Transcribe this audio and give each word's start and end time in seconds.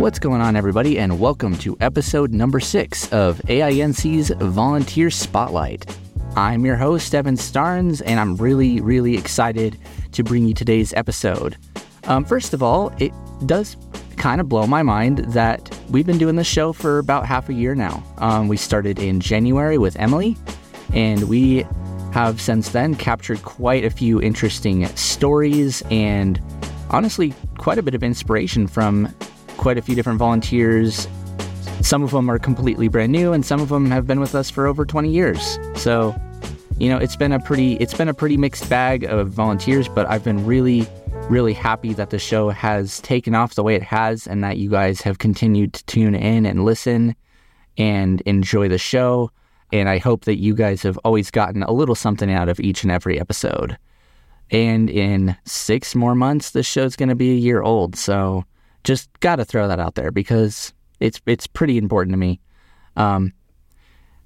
What's 0.00 0.18
going 0.18 0.40
on, 0.40 0.56
everybody, 0.56 0.98
and 0.98 1.20
welcome 1.20 1.58
to 1.58 1.76
episode 1.78 2.32
number 2.32 2.58
six 2.58 3.12
of 3.12 3.36
AINC's 3.48 4.30
Volunteer 4.30 5.10
Spotlight. 5.10 5.94
I'm 6.36 6.64
your 6.64 6.76
host, 6.76 7.14
Evan 7.14 7.34
Starnes, 7.34 8.00
and 8.06 8.18
I'm 8.18 8.34
really, 8.36 8.80
really 8.80 9.18
excited 9.18 9.78
to 10.12 10.24
bring 10.24 10.46
you 10.46 10.54
today's 10.54 10.94
episode. 10.94 11.58
Um, 12.04 12.24
first 12.24 12.54
of 12.54 12.62
all, 12.62 12.90
it 12.98 13.12
does 13.44 13.76
kind 14.16 14.40
of 14.40 14.48
blow 14.48 14.66
my 14.66 14.82
mind 14.82 15.18
that 15.34 15.78
we've 15.90 16.06
been 16.06 16.16
doing 16.16 16.36
this 16.36 16.46
show 16.46 16.72
for 16.72 16.98
about 16.98 17.26
half 17.26 17.50
a 17.50 17.52
year 17.52 17.74
now. 17.74 18.02
Um, 18.16 18.48
we 18.48 18.56
started 18.56 18.98
in 18.98 19.20
January 19.20 19.76
with 19.76 19.96
Emily, 19.96 20.34
and 20.94 21.24
we 21.24 21.66
have 22.14 22.40
since 22.40 22.70
then 22.70 22.94
captured 22.94 23.42
quite 23.42 23.84
a 23.84 23.90
few 23.90 24.18
interesting 24.22 24.86
stories 24.96 25.82
and 25.90 26.40
honestly 26.88 27.34
quite 27.58 27.76
a 27.76 27.82
bit 27.82 27.94
of 27.94 28.02
inspiration 28.02 28.66
from 28.66 29.14
quite 29.60 29.76
a 29.76 29.82
few 29.82 29.94
different 29.94 30.18
volunteers. 30.18 31.06
Some 31.82 32.02
of 32.02 32.10
them 32.12 32.30
are 32.30 32.38
completely 32.38 32.88
brand 32.88 33.12
new, 33.12 33.34
and 33.34 33.44
some 33.44 33.60
of 33.60 33.68
them 33.68 33.90
have 33.90 34.06
been 34.06 34.18
with 34.18 34.34
us 34.34 34.48
for 34.48 34.66
over 34.66 34.86
20 34.86 35.10
years. 35.10 35.58
So, 35.76 36.18
you 36.78 36.88
know, 36.88 36.96
it's 36.96 37.14
been 37.14 37.30
a 37.30 37.38
pretty 37.38 37.74
it's 37.74 37.92
been 37.92 38.08
a 38.08 38.14
pretty 38.14 38.38
mixed 38.38 38.68
bag 38.70 39.04
of 39.04 39.28
volunteers, 39.28 39.86
but 39.86 40.08
I've 40.08 40.24
been 40.24 40.46
really 40.46 40.88
really 41.28 41.52
happy 41.52 41.92
that 41.92 42.10
the 42.10 42.18
show 42.18 42.48
has 42.48 43.00
taken 43.02 43.34
off 43.34 43.54
the 43.54 43.62
way 43.62 43.76
it 43.76 43.82
has 43.82 44.26
and 44.26 44.42
that 44.42 44.56
you 44.56 44.68
guys 44.68 45.00
have 45.02 45.18
continued 45.18 45.74
to 45.74 45.84
tune 45.84 46.14
in 46.14 46.44
and 46.44 46.64
listen 46.64 47.14
and 47.76 48.20
enjoy 48.22 48.66
the 48.68 48.78
show. 48.78 49.30
And 49.72 49.88
I 49.88 49.98
hope 49.98 50.24
that 50.24 50.38
you 50.38 50.54
guys 50.54 50.82
have 50.82 50.98
always 51.04 51.30
gotten 51.30 51.62
a 51.62 51.70
little 51.70 51.94
something 51.94 52.32
out 52.32 52.48
of 52.48 52.58
each 52.58 52.82
and 52.82 52.90
every 52.90 53.20
episode. 53.20 53.78
And 54.50 54.90
in 54.90 55.36
six 55.44 55.94
more 55.94 56.16
months, 56.16 56.50
this 56.50 56.66
show's 56.66 56.96
going 56.96 57.10
to 57.10 57.14
be 57.14 57.30
a 57.30 57.36
year 57.36 57.62
old. 57.62 57.94
So 57.94 58.44
just 58.84 59.08
got 59.20 59.36
to 59.36 59.44
throw 59.44 59.68
that 59.68 59.80
out 59.80 59.94
there 59.94 60.10
because 60.10 60.72
it's 61.00 61.20
it's 61.26 61.46
pretty 61.46 61.78
important 61.78 62.12
to 62.12 62.18
me. 62.18 62.40
Um, 62.96 63.32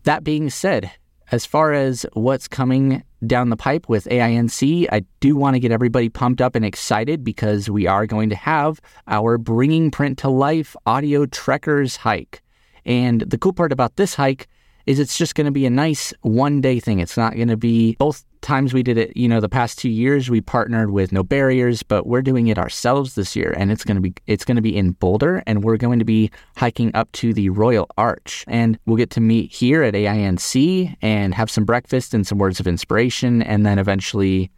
that 0.05 0.25
being 0.25 0.51
said, 0.51 0.91
as 1.31 1.47
far 1.47 1.73
as 1.73 2.05
what's 2.13 2.49
coming 2.49 3.03
down 3.27 3.49
the 3.49 3.57
pipe 3.57 3.89
with 3.89 4.05
AINC, 4.07 4.87
I 4.93 5.05
do 5.21 5.37
want 5.37 5.55
to 5.55 5.61
get 5.61 5.73
everybody 5.73 6.09
pumped 6.09 6.41
up 6.41 6.55
and 6.55 6.65
excited 6.65 7.25
because 7.25 7.71
we 7.71 7.87
are 7.87 8.07
going 8.07 8.29
to 8.29 8.37
have 8.37 8.81
our 9.09 9.39
Bringing 9.39 9.91
Print 9.91 10.19
to 10.19 10.29
Life 10.29 10.77
audio 10.87 11.25
trekkers 11.27 11.97
hike. 11.97 12.43
And 12.85 13.23
the 13.23 13.39
cool 13.39 13.55
part 13.55 13.73
about 13.73 13.97
this 13.97 14.15
hike 14.15 14.47
is 14.87 14.99
it's 14.99 15.17
just 15.17 15.35
going 15.35 15.47
to 15.47 15.51
be 15.51 15.67
a 15.67 15.71
nice 15.71 16.13
one 16.23 16.61
day 16.61 16.81
thing. 16.81 17.01
It's 17.01 17.17
not 17.17 17.35
going 17.35 17.49
to 17.49 17.57
be 17.57 17.97
both 17.99 18.25
times 18.43 18.75
we 18.75 18.83
did 18.83 18.99
it, 18.99 19.17
you 19.17 19.27
know, 19.27 19.41
the 19.41 19.49
past 19.49 19.79
2 19.79 19.89
years 19.89 20.29
we 20.29 20.41
partnered 20.41 20.91
with 20.91 21.13
No 21.13 21.23
Barriers, 21.23 21.83
but 21.83 22.07
we're 22.07 22.21
doing 22.21 22.49
it 22.49 22.59
ourselves 22.59 23.15
this 23.15 23.35
year 23.35 23.55
and 23.57 23.73
it's 23.73 23.85
going 23.85 23.97
to 23.97 24.03
be 24.03 24.15
it's 24.27 24.45
going 24.45 24.57
to 24.57 24.63
be 24.63 24.77
in 24.77 24.93
Boulder 24.93 25.43
and 25.47 25.65
we're 25.65 25.79
going 25.79 25.99
to 25.99 26.05
be 26.05 26.31
hiking 26.57 26.91
up 26.95 27.11
to 27.13 27.33
the 27.33 27.49
Royal 27.49 27.89
Arch 27.97 28.45
and 28.47 28.79
we'll 28.85 28.99
get 28.99 29.11
to 29.11 29.21
meet 29.21 29.51
here 29.51 29.83
at 29.83 29.95
AINC 29.95 30.97
and 31.01 31.35
have 31.35 31.51
some 31.51 31.65
breakfast 31.65 32.13
and 32.13 32.27
some 32.27 32.39
words 32.39 32.61
of 32.61 32.67
inspiration 32.67 33.43
and 33.43 33.65
then 33.65 33.79
eventually 33.79 34.51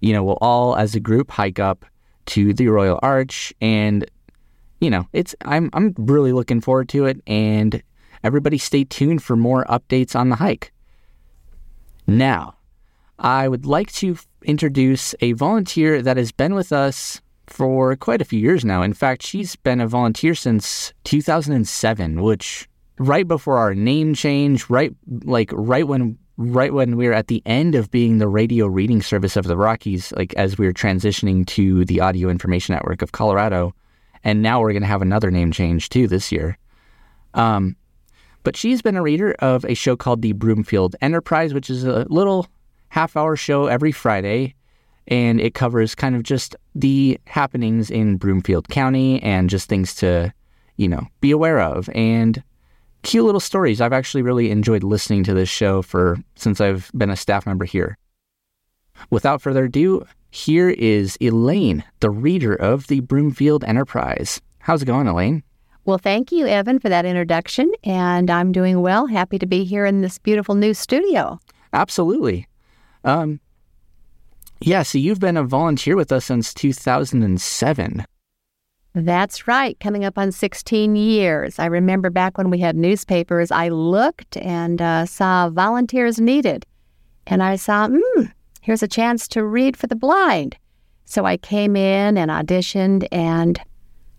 you 0.00 0.12
know, 0.12 0.24
we'll 0.24 0.38
all 0.40 0.76
as 0.76 0.94
a 0.94 1.00
group 1.00 1.30
hike 1.30 1.58
up 1.58 1.84
to 2.26 2.52
the 2.54 2.68
Royal 2.68 2.98
Arch 3.02 3.52
and 3.60 4.10
you 4.80 4.90
know, 4.90 5.06
it's 5.12 5.34
I'm 5.42 5.70
I'm 5.72 5.94
really 5.98 6.32
looking 6.32 6.60
forward 6.60 6.88
to 6.90 7.04
it 7.04 7.20
and 7.26 7.82
Everybody 8.22 8.58
stay 8.58 8.84
tuned 8.84 9.22
for 9.22 9.36
more 9.36 9.64
updates 9.64 10.14
on 10.14 10.28
the 10.28 10.36
hike. 10.36 10.72
Now, 12.06 12.56
I 13.18 13.48
would 13.48 13.66
like 13.66 13.92
to 13.94 14.16
introduce 14.42 15.14
a 15.20 15.32
volunteer 15.32 16.02
that 16.02 16.16
has 16.16 16.32
been 16.32 16.54
with 16.54 16.72
us 16.72 17.20
for 17.46 17.96
quite 17.96 18.22
a 18.22 18.24
few 18.24 18.38
years 18.38 18.64
now. 18.64 18.82
In 18.82 18.94
fact, 18.94 19.22
she's 19.22 19.56
been 19.56 19.80
a 19.80 19.86
volunteer 19.86 20.34
since 20.34 20.92
2007, 21.04 22.22
which 22.22 22.68
right 22.98 23.26
before 23.26 23.58
our 23.58 23.74
name 23.74 24.14
change, 24.14 24.70
right 24.70 24.94
like 25.24 25.50
right 25.52 25.86
when 25.86 26.18
right 26.36 26.72
when 26.72 26.96
we 26.96 27.06
were 27.06 27.12
at 27.12 27.26
the 27.26 27.42
end 27.44 27.74
of 27.74 27.90
being 27.90 28.16
the 28.16 28.28
radio 28.28 28.66
reading 28.66 29.02
service 29.02 29.36
of 29.36 29.46
the 29.46 29.56
Rockies, 29.56 30.12
like 30.12 30.32
as 30.34 30.56
we 30.56 30.66
were 30.66 30.72
transitioning 30.72 31.46
to 31.48 31.84
the 31.84 32.00
Audio 32.00 32.30
Information 32.30 32.74
Network 32.74 33.02
of 33.02 33.12
Colorado, 33.12 33.74
and 34.24 34.40
now 34.40 34.60
we're 34.60 34.72
going 34.72 34.82
to 34.82 34.88
have 34.88 35.02
another 35.02 35.30
name 35.30 35.52
change 35.52 35.90
too 35.90 36.06
this 36.06 36.32
year. 36.32 36.56
Um, 37.34 37.76
but 38.42 38.56
she's 38.56 38.82
been 38.82 38.96
a 38.96 39.02
reader 39.02 39.32
of 39.40 39.64
a 39.64 39.74
show 39.74 39.96
called 39.96 40.22
the 40.22 40.32
Broomfield 40.32 40.96
Enterprise, 41.00 41.54
which 41.54 41.70
is 41.70 41.84
a 41.84 42.06
little 42.08 42.46
half 42.88 43.16
hour 43.16 43.36
show 43.36 43.66
every 43.66 43.92
Friday. 43.92 44.54
And 45.08 45.40
it 45.40 45.54
covers 45.54 45.94
kind 45.94 46.14
of 46.14 46.22
just 46.22 46.54
the 46.74 47.18
happenings 47.26 47.90
in 47.90 48.16
Broomfield 48.16 48.68
County 48.68 49.20
and 49.22 49.50
just 49.50 49.68
things 49.68 49.94
to, 49.96 50.32
you 50.76 50.88
know, 50.88 51.06
be 51.20 51.30
aware 51.32 51.60
of 51.60 51.90
and 51.94 52.42
cute 53.02 53.24
little 53.24 53.40
stories. 53.40 53.80
I've 53.80 53.92
actually 53.92 54.22
really 54.22 54.50
enjoyed 54.50 54.84
listening 54.84 55.24
to 55.24 55.34
this 55.34 55.48
show 55.48 55.82
for 55.82 56.18
since 56.36 56.60
I've 56.60 56.90
been 56.94 57.10
a 57.10 57.16
staff 57.16 57.46
member 57.46 57.64
here. 57.64 57.98
Without 59.10 59.42
further 59.42 59.64
ado, 59.64 60.04
here 60.30 60.70
is 60.70 61.16
Elaine, 61.20 61.82
the 62.00 62.10
reader 62.10 62.54
of 62.54 62.86
the 62.86 63.00
Broomfield 63.00 63.64
Enterprise. 63.64 64.40
How's 64.60 64.82
it 64.82 64.86
going, 64.86 65.08
Elaine? 65.08 65.42
Well, 65.84 65.98
thank 65.98 66.30
you, 66.30 66.46
Evan, 66.46 66.78
for 66.78 66.88
that 66.88 67.06
introduction. 67.06 67.72
And 67.84 68.30
I'm 68.30 68.52
doing 68.52 68.82
well. 68.82 69.06
Happy 69.06 69.38
to 69.38 69.46
be 69.46 69.64
here 69.64 69.86
in 69.86 70.02
this 70.02 70.18
beautiful 70.18 70.54
new 70.54 70.74
studio. 70.74 71.40
Absolutely. 71.72 72.46
Um, 73.04 73.40
yeah, 74.60 74.82
so 74.82 74.98
you've 74.98 75.20
been 75.20 75.38
a 75.38 75.44
volunteer 75.44 75.96
with 75.96 76.12
us 76.12 76.26
since 76.26 76.52
2007. 76.52 78.04
That's 78.92 79.46
right, 79.46 79.78
coming 79.78 80.04
up 80.04 80.18
on 80.18 80.32
16 80.32 80.96
years. 80.96 81.58
I 81.58 81.66
remember 81.66 82.10
back 82.10 82.36
when 82.36 82.50
we 82.50 82.58
had 82.58 82.76
newspapers, 82.76 83.52
I 83.52 83.68
looked 83.68 84.36
and 84.36 84.82
uh, 84.82 85.06
saw 85.06 85.48
volunteers 85.48 86.20
needed. 86.20 86.66
And 87.26 87.42
I 87.42 87.54
saw, 87.56 87.88
hmm, 87.88 88.24
here's 88.60 88.82
a 88.82 88.88
chance 88.88 89.28
to 89.28 89.44
read 89.44 89.76
for 89.76 89.86
the 89.86 89.94
blind. 89.94 90.56
So 91.04 91.24
I 91.24 91.36
came 91.36 91.76
in 91.76 92.18
and 92.18 92.30
auditioned, 92.30 93.06
and 93.12 93.60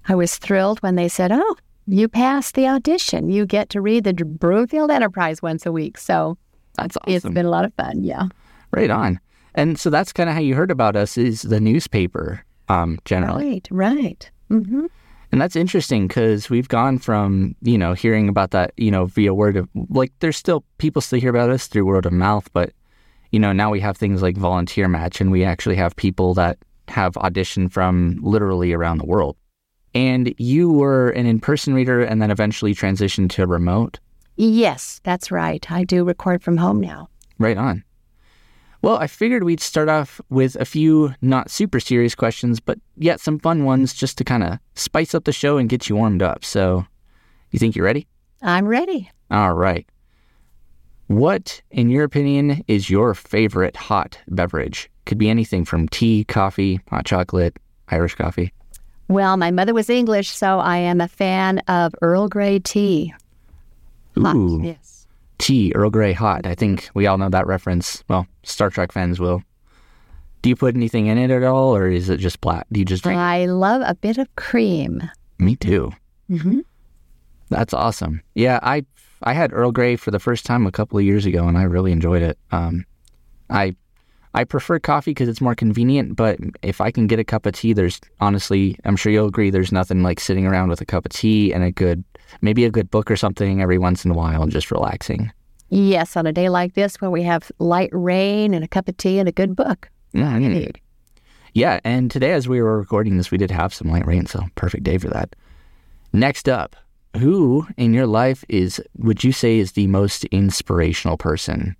I 0.07 0.15
was 0.15 0.37
thrilled 0.37 0.79
when 0.79 0.95
they 0.95 1.07
said, 1.07 1.31
Oh, 1.31 1.55
you 1.87 2.07
passed 2.07 2.55
the 2.55 2.67
audition. 2.67 3.29
You 3.29 3.45
get 3.45 3.69
to 3.69 3.81
read 3.81 4.03
the 4.03 4.13
Broomfield 4.13 4.91
Enterprise 4.91 5.41
once 5.41 5.65
a 5.65 5.71
week. 5.71 5.97
So 5.97 6.37
that's 6.75 6.97
awesome. 6.97 7.13
It's 7.13 7.29
been 7.29 7.45
a 7.45 7.49
lot 7.49 7.65
of 7.65 7.73
fun. 7.73 8.03
Yeah. 8.03 8.27
Right 8.71 8.89
on. 8.89 9.19
And 9.55 9.79
so 9.79 9.89
that's 9.89 10.13
kind 10.13 10.29
of 10.29 10.35
how 10.35 10.41
you 10.41 10.55
heard 10.55 10.71
about 10.71 10.95
us 10.95 11.17
is 11.17 11.41
the 11.41 11.59
newspaper, 11.59 12.43
um, 12.69 12.99
generally. 13.05 13.61
Right, 13.69 13.95
right. 13.95 14.31
Mm-hmm. 14.49 14.85
And 15.31 15.41
that's 15.41 15.55
interesting 15.55 16.07
because 16.07 16.49
we've 16.49 16.67
gone 16.67 16.97
from, 16.97 17.55
you 17.61 17.77
know, 17.77 17.93
hearing 17.93 18.27
about 18.27 18.51
that, 18.51 18.73
you 18.77 18.91
know, 18.91 19.05
via 19.05 19.33
word 19.33 19.55
of, 19.55 19.69
like, 19.89 20.11
there's 20.19 20.35
still, 20.37 20.63
people 20.77 21.01
still 21.01 21.19
hear 21.19 21.29
about 21.29 21.49
us 21.49 21.67
through 21.67 21.85
word 21.85 22.05
of 22.05 22.11
mouth, 22.11 22.49
but, 22.53 22.73
you 23.31 23.39
know, 23.39 23.53
now 23.53 23.69
we 23.69 23.79
have 23.79 23.95
things 23.95 24.21
like 24.21 24.35
Volunteer 24.35 24.89
Match 24.89 25.21
and 25.21 25.31
we 25.31 25.45
actually 25.45 25.77
have 25.77 25.95
people 25.95 26.33
that 26.33 26.57
have 26.89 27.13
auditioned 27.13 27.71
from 27.71 28.19
literally 28.21 28.73
around 28.73 28.97
the 28.97 29.05
world. 29.05 29.37
And 29.93 30.33
you 30.37 30.71
were 30.71 31.09
an 31.09 31.25
in 31.25 31.39
person 31.39 31.73
reader 31.73 32.01
and 32.01 32.21
then 32.21 32.31
eventually 32.31 32.73
transitioned 32.73 33.29
to 33.31 33.45
remote? 33.45 33.99
Yes, 34.37 35.01
that's 35.03 35.31
right. 35.31 35.69
I 35.69 35.83
do 35.83 36.03
record 36.03 36.41
from 36.41 36.57
home 36.57 36.79
now. 36.79 37.09
Right 37.37 37.57
on. 37.57 37.83
Well, 38.81 38.97
I 38.97 39.05
figured 39.05 39.43
we'd 39.43 39.59
start 39.59 39.89
off 39.89 40.19
with 40.29 40.55
a 40.55 40.65
few 40.65 41.13
not 41.21 41.51
super 41.51 41.79
serious 41.79 42.15
questions, 42.15 42.59
but 42.59 42.79
yet 42.97 43.19
some 43.19 43.37
fun 43.37 43.63
ones 43.65 43.93
just 43.93 44.17
to 44.17 44.23
kind 44.23 44.43
of 44.43 44.57
spice 44.73 45.13
up 45.13 45.25
the 45.25 45.31
show 45.31 45.57
and 45.57 45.69
get 45.69 45.87
you 45.87 45.95
warmed 45.95 46.23
up. 46.23 46.43
So, 46.43 46.85
you 47.51 47.59
think 47.59 47.75
you're 47.75 47.85
ready? 47.85 48.07
I'm 48.41 48.67
ready. 48.67 49.11
All 49.29 49.53
right. 49.53 49.85
What, 51.07 51.61
in 51.69 51.89
your 51.89 52.05
opinion, 52.05 52.63
is 52.67 52.89
your 52.89 53.13
favorite 53.13 53.75
hot 53.75 54.17
beverage? 54.29 54.89
Could 55.05 55.17
be 55.17 55.29
anything 55.29 55.65
from 55.65 55.87
tea, 55.89 56.23
coffee, 56.23 56.79
hot 56.89 57.05
chocolate, 57.05 57.57
Irish 57.89 58.15
coffee. 58.15 58.53
Well, 59.11 59.35
my 59.35 59.51
mother 59.51 59.73
was 59.73 59.89
English, 59.89 60.29
so 60.29 60.59
I 60.59 60.77
am 60.77 61.01
a 61.01 61.07
fan 61.07 61.59
of 61.67 61.93
Earl 62.01 62.29
Grey 62.29 62.59
tea. 62.59 63.13
Hot, 64.17 64.35
Ooh. 64.35 64.61
yes. 64.63 65.05
Tea, 65.37 65.73
Earl 65.75 65.89
Grey 65.89 66.13
hot. 66.13 66.45
I 66.45 66.55
think 66.55 66.89
we 66.93 67.07
all 67.07 67.17
know 67.17 67.29
that 67.29 67.45
reference. 67.45 68.05
Well, 68.07 68.25
Star 68.43 68.69
Trek 68.69 68.93
fans 68.93 69.19
will. 69.19 69.43
Do 70.41 70.49
you 70.49 70.55
put 70.55 70.75
anything 70.75 71.07
in 71.07 71.17
it 71.17 71.29
at 71.29 71.43
all, 71.43 71.75
or 71.75 71.89
is 71.89 72.09
it 72.09 72.17
just 72.17 72.39
black? 72.39 72.65
Do 72.71 72.79
you 72.79 72.85
just 72.85 73.03
drink? 73.03 73.19
I 73.19 73.47
love 73.47 73.81
a 73.85 73.95
bit 73.95 74.17
of 74.17 74.33
cream. 74.37 75.03
Me 75.39 75.57
too. 75.57 75.91
Mm-hmm. 76.29 76.59
That's 77.49 77.73
awesome. 77.73 78.21
Yeah, 78.33 78.59
I 78.63 78.85
I 79.23 79.33
had 79.33 79.51
Earl 79.51 79.73
Grey 79.73 79.97
for 79.97 80.11
the 80.11 80.19
first 80.19 80.45
time 80.45 80.65
a 80.65 80.71
couple 80.71 80.97
of 80.97 81.03
years 81.03 81.25
ago, 81.25 81.49
and 81.49 81.57
I 81.57 81.63
really 81.63 81.91
enjoyed 81.91 82.21
it. 82.21 82.39
Um, 82.51 82.85
I 83.49 83.75
I 84.33 84.43
prefer 84.45 84.79
coffee 84.79 85.11
because 85.11 85.27
it's 85.27 85.41
more 85.41 85.55
convenient, 85.55 86.15
but 86.15 86.39
if 86.61 86.79
I 86.79 86.91
can 86.91 87.07
get 87.07 87.19
a 87.19 87.23
cup 87.23 87.45
of 87.45 87.53
tea, 87.53 87.73
there's 87.73 87.99
honestly, 88.19 88.77
I'm 88.85 88.95
sure 88.95 89.11
you'll 89.11 89.27
agree, 89.27 89.49
there's 89.49 89.71
nothing 89.71 90.03
like 90.03 90.19
sitting 90.19 90.45
around 90.45 90.69
with 90.69 90.79
a 90.79 90.85
cup 90.85 91.05
of 91.05 91.11
tea 91.11 91.53
and 91.53 91.63
a 91.63 91.71
good, 91.71 92.03
maybe 92.41 92.63
a 92.63 92.71
good 92.71 92.89
book 92.89 93.11
or 93.11 93.17
something 93.17 93.61
every 93.61 93.77
once 93.77 94.05
in 94.05 94.11
a 94.11 94.13
while 94.13 94.41
and 94.41 94.51
just 94.51 94.71
relaxing. 94.71 95.31
Yes, 95.69 96.15
on 96.15 96.25
a 96.25 96.33
day 96.33 96.49
like 96.49 96.73
this 96.73 96.99
where 97.01 97.11
we 97.11 97.23
have 97.23 97.51
light 97.59 97.89
rain 97.91 98.53
and 98.53 98.63
a 98.63 98.67
cup 98.67 98.87
of 98.87 98.97
tea 98.97 99.19
and 99.19 99.27
a 99.27 99.33
good 99.33 99.55
book. 99.55 99.89
Yeah, 100.13 100.35
indeed. 100.35 100.79
Yeah, 101.53 101.79
and 101.83 102.09
today 102.09 102.31
as 102.31 102.47
we 102.47 102.61
were 102.61 102.77
recording 102.77 103.17
this, 103.17 103.31
we 103.31 103.37
did 103.37 103.51
have 103.51 103.73
some 103.73 103.89
light 103.89 104.05
rain, 104.05 104.25
so 104.25 104.43
perfect 104.55 104.83
day 104.83 104.97
for 104.97 105.09
that. 105.09 105.35
Next 106.13 106.47
up, 106.47 106.75
who 107.17 107.67
in 107.77 107.93
your 107.93 108.07
life 108.07 108.45
is, 108.47 108.81
would 108.97 109.23
you 109.23 109.31
say, 109.33 109.59
is 109.59 109.73
the 109.73 109.87
most 109.87 110.23
inspirational 110.25 111.17
person? 111.17 111.75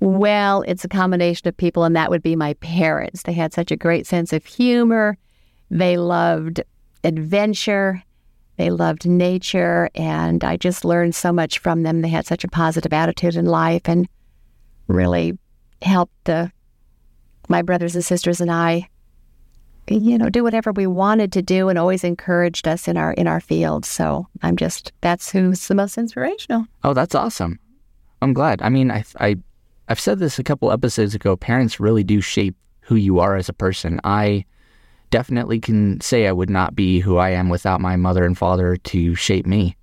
Well, 0.00 0.62
it's 0.68 0.84
a 0.84 0.88
combination 0.88 1.48
of 1.48 1.56
people, 1.56 1.84
and 1.84 1.96
that 1.96 2.10
would 2.10 2.22
be 2.22 2.36
my 2.36 2.54
parents. 2.54 3.24
They 3.24 3.32
had 3.32 3.52
such 3.52 3.70
a 3.70 3.76
great 3.76 4.06
sense 4.06 4.32
of 4.32 4.44
humor. 4.44 5.18
They 5.70 5.96
loved 5.96 6.62
adventure. 7.04 8.02
They 8.56 8.70
loved 8.70 9.06
nature. 9.06 9.90
And 9.94 10.44
I 10.44 10.56
just 10.56 10.84
learned 10.84 11.14
so 11.14 11.32
much 11.32 11.58
from 11.58 11.82
them. 11.82 12.02
They 12.02 12.08
had 12.08 12.26
such 12.26 12.44
a 12.44 12.48
positive 12.48 12.92
attitude 12.92 13.36
in 13.36 13.46
life 13.46 13.82
and 13.86 14.08
really 14.86 15.38
helped 15.82 16.24
the, 16.24 16.50
my 17.48 17.62
brothers 17.62 17.94
and 17.94 18.04
sisters 18.04 18.40
and 18.40 18.50
I, 18.50 18.88
you 19.88 20.18
know, 20.18 20.28
do 20.28 20.42
whatever 20.42 20.72
we 20.72 20.86
wanted 20.86 21.32
to 21.32 21.42
do 21.42 21.68
and 21.68 21.78
always 21.78 22.04
encouraged 22.04 22.68
us 22.68 22.88
in 22.88 22.96
our 22.96 23.12
in 23.12 23.26
our 23.26 23.40
field. 23.40 23.84
So 23.84 24.26
I'm 24.42 24.56
just 24.56 24.92
that's 25.00 25.30
who's 25.30 25.66
the 25.66 25.74
most 25.74 25.96
inspirational. 25.96 26.66
Oh, 26.84 26.92
that's 26.92 27.14
awesome. 27.14 27.58
I'm 28.20 28.32
glad. 28.32 28.60
I 28.60 28.68
mean, 28.68 28.90
I, 28.90 29.04
I 29.20 29.36
I've 29.88 30.00
said 30.00 30.18
this 30.18 30.38
a 30.38 30.44
couple 30.44 30.70
episodes 30.70 31.14
ago. 31.14 31.36
Parents 31.36 31.80
really 31.80 32.04
do 32.04 32.20
shape 32.20 32.54
who 32.80 32.94
you 32.94 33.18
are 33.18 33.36
as 33.36 33.48
a 33.48 33.54
person. 33.54 34.00
I 34.04 34.44
definitely 35.10 35.60
can 35.60 36.00
say 36.00 36.26
I 36.26 36.32
would 36.32 36.50
not 36.50 36.74
be 36.74 37.00
who 37.00 37.16
I 37.16 37.30
am 37.30 37.48
without 37.48 37.80
my 37.80 37.96
mother 37.96 38.24
and 38.24 38.36
father 38.36 38.76
to 38.76 39.14
shape 39.14 39.46
me. 39.46 39.76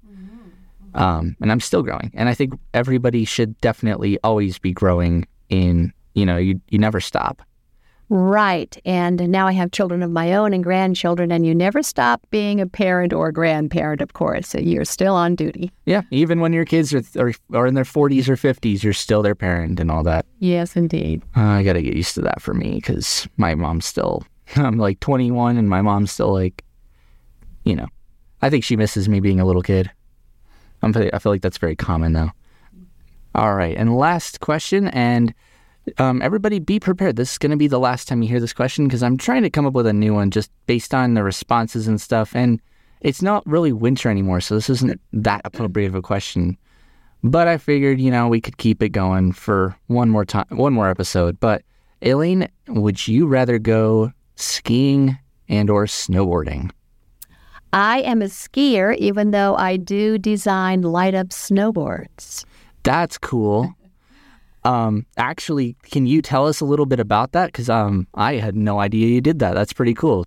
Um, 0.94 1.36
and 1.42 1.52
I'm 1.52 1.60
still 1.60 1.84
growing. 1.84 2.12
And 2.14 2.30
I 2.30 2.34
think 2.34 2.54
everybody 2.74 3.26
should 3.26 3.60
definitely 3.60 4.18
always 4.24 4.60
be 4.60 4.72
growing 4.72 5.28
in, 5.50 5.92
you 6.14 6.26
know, 6.26 6.38
you, 6.38 6.62
you 6.70 6.80
never 6.80 7.02
stop. 7.02 7.42
Right. 8.10 8.80
And 8.86 9.30
now 9.30 9.48
I 9.48 9.54
have 9.54 9.72
children 9.72 10.04
of 10.04 10.12
my 10.12 10.34
own 10.34 10.54
and 10.54 10.64
grandchildren, 10.64 11.32
and 11.32 11.46
you 11.46 11.56
never 11.56 11.82
stop 11.82 12.22
being 12.30 12.62
a 12.62 12.68
parent 12.68 13.14
or 13.14 13.30
a 13.30 13.34
grandparent, 13.34 14.02
of 14.02 14.14
course. 14.14 14.54
You're 14.54 14.86
still 14.86 15.16
on 15.16 15.36
duty. 15.36 15.72
Yeah. 15.86 16.04
Even 16.12 16.40
when 16.40 16.54
your 16.54 16.66
kids 16.66 16.94
are, 16.94 17.04
are, 17.18 17.34
are 17.54 17.66
in 17.66 17.74
their 17.74 17.84
40s 17.84 18.30
or 18.30 18.36
50s, 18.36 18.84
you're 18.84 18.94
still 18.94 19.22
their 19.22 19.36
parent 19.36 19.80
and 19.80 19.90
all 19.90 20.04
that. 20.04 20.26
Yes, 20.40 20.76
indeed. 20.76 21.24
Uh, 21.36 21.42
I 21.42 21.64
got 21.64 21.74
to 21.74 21.82
get 21.82 21.96
used 21.96 22.16
to 22.16 22.22
that 22.22 22.42
for 22.42 22.54
me 22.54 22.76
because 22.76 23.28
my 23.38 23.56
mom's 23.56 23.86
still, 23.86 24.24
I'm 24.56 24.78
like 24.78 25.00
21 25.00 25.58
and 25.58 25.68
my 25.70 25.82
mom's 25.82 26.12
still 26.12 26.32
like, 26.32 26.64
you 27.64 27.76
know, 27.76 27.88
I 28.42 28.50
think 28.52 28.64
she 28.64 28.76
misses 28.76 29.10
me 29.10 29.20
being 29.20 29.40
a 29.40 29.46
little 29.46 29.64
kid. 29.64 29.90
I'm, 30.84 30.96
I 30.96 31.18
feel 31.18 31.32
like 31.32 31.42
that's 31.42 31.58
very 31.58 31.76
common 31.76 32.14
though. 32.14 32.32
All 33.34 33.56
right. 33.56 33.76
And 33.76 33.98
last 33.98 34.40
question. 34.40 34.88
And 34.90 35.34
um, 35.98 36.22
everybody 36.22 36.60
be 36.60 36.80
prepared. 36.80 37.16
This 37.16 37.34
is 37.34 37.38
going 37.38 37.52
to 37.52 37.58
be 37.58 37.68
the 37.68 37.80
last 37.80 38.08
time 38.08 38.22
you 38.22 38.30
hear 38.30 38.40
this 38.40 38.54
question 38.54 38.88
because 38.88 39.04
I'm 39.04 39.18
trying 39.18 39.44
to 39.44 39.50
come 39.50 39.66
up 39.66 39.74
with 39.74 39.88
a 39.88 39.94
new 39.94 40.14
one 40.14 40.32
just 40.32 40.52
based 40.66 40.94
on 40.94 41.14
the 41.14 41.24
responses 41.24 41.88
and 41.88 42.00
stuff. 42.02 42.36
And 42.36 42.62
it's 43.02 43.22
not 43.22 43.46
really 43.46 43.72
winter 43.72 44.10
anymore, 44.10 44.42
so 44.42 44.56
this 44.56 44.70
isn't 44.70 45.00
that 45.14 45.42
appropriate 45.46 45.88
of 45.88 45.96
a 45.96 46.02
question. 46.02 46.58
But 47.24 47.48
I 47.48 47.58
figured, 47.58 48.00
you 48.00 48.12
know, 48.12 48.28
we 48.28 48.42
could 48.42 48.58
keep 48.58 48.82
it 48.82 48.90
going 48.90 49.32
for 49.32 49.76
one 49.88 50.10
more 50.10 50.26
time, 50.26 50.46
one 50.50 50.74
more 50.74 50.90
episode. 50.90 51.40
But 51.40 51.64
Elaine, 52.02 52.48
would 52.68 53.08
you 53.08 53.28
rather 53.28 53.60
go 53.60 54.12
skiing 54.36 55.18
and 55.48 55.70
or 55.70 55.86
snowboarding? 55.86 56.72
I 57.74 58.02
am 58.02 58.22
a 58.22 58.26
skier, 58.26 58.96
even 58.98 59.32
though 59.32 59.56
I 59.56 59.78
do 59.78 60.18
design 60.18 60.82
light 60.82 61.14
up 61.14 61.28
snowboards. 61.28 62.46
That's 62.84 63.18
cool. 63.18 63.75
Um, 64.66 65.06
actually, 65.18 65.76
can 65.84 66.08
you 66.08 66.22
tell 66.22 66.48
us 66.48 66.60
a 66.60 66.66
little 66.66 66.88
bit 66.88 67.00
about 67.00 67.32
that? 67.34 67.48
Because 67.48 67.70
um, 67.70 68.08
I 68.16 68.34
had 68.36 68.56
no 68.56 68.80
idea 68.80 69.08
you 69.08 69.22
did 69.22 69.40
that. 69.40 69.54
That's 69.54 69.72
pretty 69.72 69.94
cool. 69.94 70.26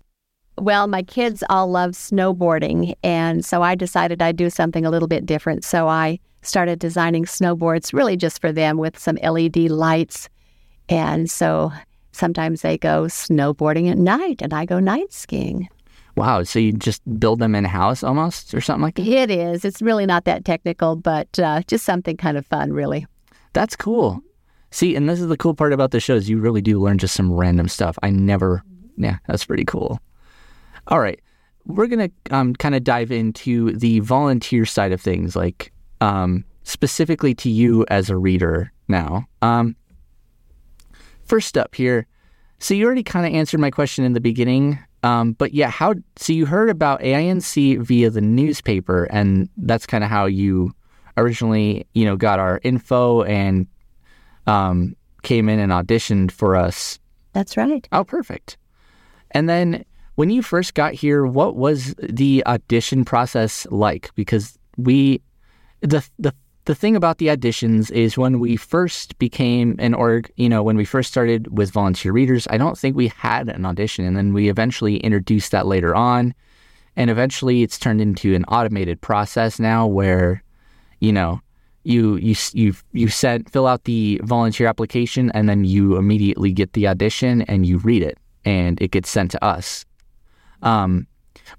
Well, 0.57 0.87
my 0.87 1.03
kids 1.03 1.43
all 1.51 1.71
love 1.71 1.91
snowboarding, 1.93 2.95
and 3.03 3.45
so 3.45 3.63
I 3.63 3.75
decided 3.75 4.23
I'd 4.23 4.37
do 4.37 4.49
something 4.49 4.87
a 4.87 4.91
little 4.91 5.09
bit 5.09 5.27
different. 5.27 5.65
So 5.65 5.89
I 5.89 6.19
started 6.43 6.79
designing 6.79 7.25
snowboards 7.25 7.93
really 7.93 8.17
just 8.17 8.41
for 8.41 8.53
them 8.53 8.79
with 8.79 8.99
some 8.99 9.17
LED 9.17 9.57
lights. 9.71 10.29
And 10.89 11.31
so 11.31 11.73
sometimes 12.13 12.63
they 12.63 12.79
go 12.79 13.05
snowboarding 13.05 13.91
at 13.91 13.99
night, 13.99 14.41
and 14.41 14.55
I 14.55 14.65
go 14.65 14.79
night 14.79 15.13
skiing. 15.13 15.69
Wow. 16.17 16.43
So 16.43 16.59
you 16.59 16.73
just 16.73 17.03
build 17.21 17.39
them 17.39 17.55
in 17.55 17.65
house 17.65 18.03
almost 18.03 18.53
or 18.53 18.61
something 18.61 18.83
like 18.83 18.97
that? 18.97 19.07
It 19.07 19.31
is. 19.31 19.65
It's 19.65 19.81
really 19.81 20.07
not 20.07 20.25
that 20.25 20.45
technical, 20.45 20.97
but 20.97 21.39
uh, 21.39 21.63
just 21.69 21.85
something 21.85 22.17
kind 22.17 22.37
of 22.37 22.45
fun, 22.47 22.73
really. 22.73 23.07
That's 23.53 23.77
cool. 23.77 24.23
See, 24.71 24.95
and 24.95 25.09
this 25.09 25.21
is 25.21 25.29
the 25.29 25.37
cool 25.37 25.55
part 25.55 25.73
about 25.73 25.93
the 25.93 26.01
show 26.01 26.15
is 26.15 26.29
you 26.29 26.39
really 26.39 26.61
do 26.61 26.81
learn 26.81 26.99
just 26.99 27.15
some 27.15 27.33
random 27.33 27.69
stuff. 27.69 27.99
I 28.03 28.11
never, 28.11 28.63
yeah, 28.97 29.19
that's 29.27 29.45
pretty 29.45 29.65
cool. 29.65 30.01
All 30.89 31.01
right, 31.01 31.21
we're 31.65 31.87
gonna 31.87 32.11
um, 32.31 32.55
kind 32.55 32.75
of 32.75 32.85
dive 32.85 33.11
into 33.11 33.73
the 33.73 34.01
volunteer 34.01 34.65
side 34.65 34.93
of 34.93 35.01
things, 35.01 35.37
like 35.37 35.73
um, 36.01 36.45
specifically 36.65 37.35
to 37.37 37.51
you 37.51 37.85
as 37.89 38.11
a 38.11 38.17
reader 38.17 38.73
now. 38.89 39.27
Um, 39.43 39.77
first 41.25 41.57
up 41.57 41.75
here, 41.75 42.07
so 42.59 42.75
you 42.75 42.85
already 42.87 43.03
kind 43.03 43.27
of 43.27 43.33
answered 43.33 43.61
my 43.61 43.71
question 43.71 44.05
in 44.05 44.13
the 44.13 44.21
beginning, 44.21 44.79
um, 45.03 45.33
but 45.33 45.55
yeah, 45.55 45.71
how? 45.71 45.95
So 46.17 46.33
you 46.33 46.47
heard 46.47 46.71
about 46.71 47.01
AINC 47.01 47.83
via 47.83 48.11
the 48.11 48.21
newspaper, 48.21 49.05
and 49.05 49.49
that's 49.57 49.87
kind 49.87 50.03
of 50.03 50.11
how 50.11 50.27
you 50.27 50.73
originally, 51.17 51.87
you 51.95 52.05
know, 52.05 52.17
got 52.17 52.39
our 52.39 52.61
info 52.63 53.23
and 53.23 53.67
um, 54.49 54.97
came 55.23 55.49
in 55.49 55.59
and 55.59 55.73
auditioned 55.73 56.31
for 56.31 56.57
us. 56.57 56.99
That's 57.33 57.57
right. 57.57 57.87
Oh, 57.93 58.05
perfect. 58.05 58.57
And 59.33 59.49
then 59.49 59.85
when 60.15 60.31
you 60.31 60.43
first 60.43 60.75
got 60.75 60.95
here, 60.95 61.27
what 61.27 61.55
was 61.55 61.95
the 62.03 62.43
audition 62.47 63.05
process 63.05 63.67
like? 63.71 64.11
Because 64.15 64.59
we, 64.77 65.23
the 65.81 66.07
the 66.19 66.35
the 66.65 66.75
thing 66.75 66.97
about 66.97 67.17
the 67.17 67.29
auditions 67.29 67.91
is 67.91 68.19
when 68.19 68.41
we 68.41 68.57
first 68.57 69.19
became 69.19 69.75
an 69.79 69.95
org, 69.95 70.31
you 70.37 70.51
know, 70.51 70.63
when 70.63 70.77
we 70.77 70.85
first 70.85 71.11
started 71.11 71.57
with 71.57 71.71
volunteer 71.71 72.13
readers, 72.13 72.47
I 72.51 72.59
don't 72.59 72.77
think 72.77 72.95
we 72.95 73.09
had 73.09 73.49
an 73.49 73.65
audition, 73.65 74.05
and 74.05 74.17
then 74.17 74.35
we 74.35 74.51
eventually 74.51 74.99
introduced 74.99 75.51
that 75.53 75.67
later 75.67 75.95
on, 75.95 76.35
and 76.95 77.11
eventually 77.11 77.63
it's 77.63 77.79
turned 77.79 78.03
into 78.03 78.35
an 78.35 78.45
automated 78.45 79.01
process 79.01 79.59
now 79.59 79.87
where, 79.87 80.43
you 81.01 81.13
know, 81.13 81.41
you 81.89 82.17
you 82.17 82.35
you 82.53 82.75
you 82.93 83.09
send 83.09 83.51
fill 83.51 83.67
out 83.67 83.85
the 83.85 84.21
volunteer 84.23 84.67
application 84.67 85.31
and 85.33 85.49
then 85.49 85.65
you 85.65 85.97
immediately 85.97 86.53
get 86.53 86.75
the 86.75 86.87
audition 86.87 87.43
and 87.43 87.67
you 87.67 87.79
read 87.79 88.03
it 88.03 88.19
and 88.45 88.81
it 88.81 88.91
gets 88.91 89.09
sent 89.09 89.31
to 89.33 89.45
us. 89.45 89.85
Um, 90.63 91.07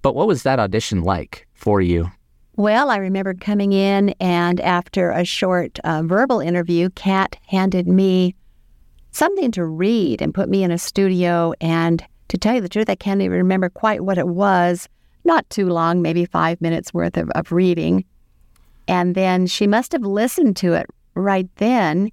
but 0.01 0.15
what 0.15 0.27
was 0.27 0.43
that 0.43 0.59
audition 0.59 1.01
like 1.01 1.47
for 1.53 1.81
you? 1.81 2.11
Well, 2.55 2.89
I 2.89 2.97
remember 2.97 3.33
coming 3.33 3.71
in, 3.71 4.09
and 4.19 4.59
after 4.59 5.11
a 5.11 5.23
short 5.23 5.79
uh, 5.85 6.03
verbal 6.03 6.41
interview, 6.41 6.89
Kat 6.89 7.37
handed 7.47 7.87
me 7.87 8.35
something 9.11 9.49
to 9.51 9.63
read 9.63 10.21
and 10.21 10.33
put 10.33 10.49
me 10.49 10.63
in 10.63 10.71
a 10.71 10.77
studio. 10.77 11.53
And 11.61 12.05
to 12.27 12.37
tell 12.37 12.55
you 12.55 12.61
the 12.61 12.67
truth, 12.67 12.89
I 12.89 12.95
can't 12.95 13.21
even 13.21 13.37
remember 13.37 13.69
quite 13.69 14.01
what 14.01 14.17
it 14.17 14.27
was. 14.27 14.89
Not 15.23 15.49
too 15.49 15.67
long, 15.67 16.01
maybe 16.01 16.25
five 16.25 16.59
minutes 16.59 16.93
worth 16.93 17.15
of, 17.15 17.29
of 17.31 17.53
reading. 17.53 18.03
And 18.89 19.13
then 19.13 19.45
she 19.45 19.67
must 19.67 19.91
have 19.91 20.01
listened 20.01 20.57
to 20.57 20.73
it 20.73 20.87
right 21.13 21.47
then 21.57 22.11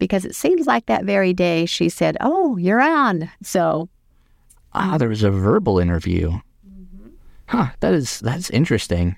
because 0.00 0.24
it 0.24 0.34
seems 0.34 0.66
like 0.66 0.86
that 0.86 1.04
very 1.04 1.32
day 1.32 1.66
she 1.66 1.88
said, 1.88 2.16
Oh, 2.20 2.56
you're 2.56 2.82
on. 2.82 3.30
So. 3.44 3.88
Ah, 4.74 4.98
there 4.98 5.08
was 5.08 5.22
a 5.22 5.30
verbal 5.30 5.78
interview. 5.78 6.30
Mm-hmm. 6.30 7.10
Huh, 7.46 7.68
that 7.78 7.94
is 7.94 8.18
that's 8.18 8.50
interesting. 8.50 9.16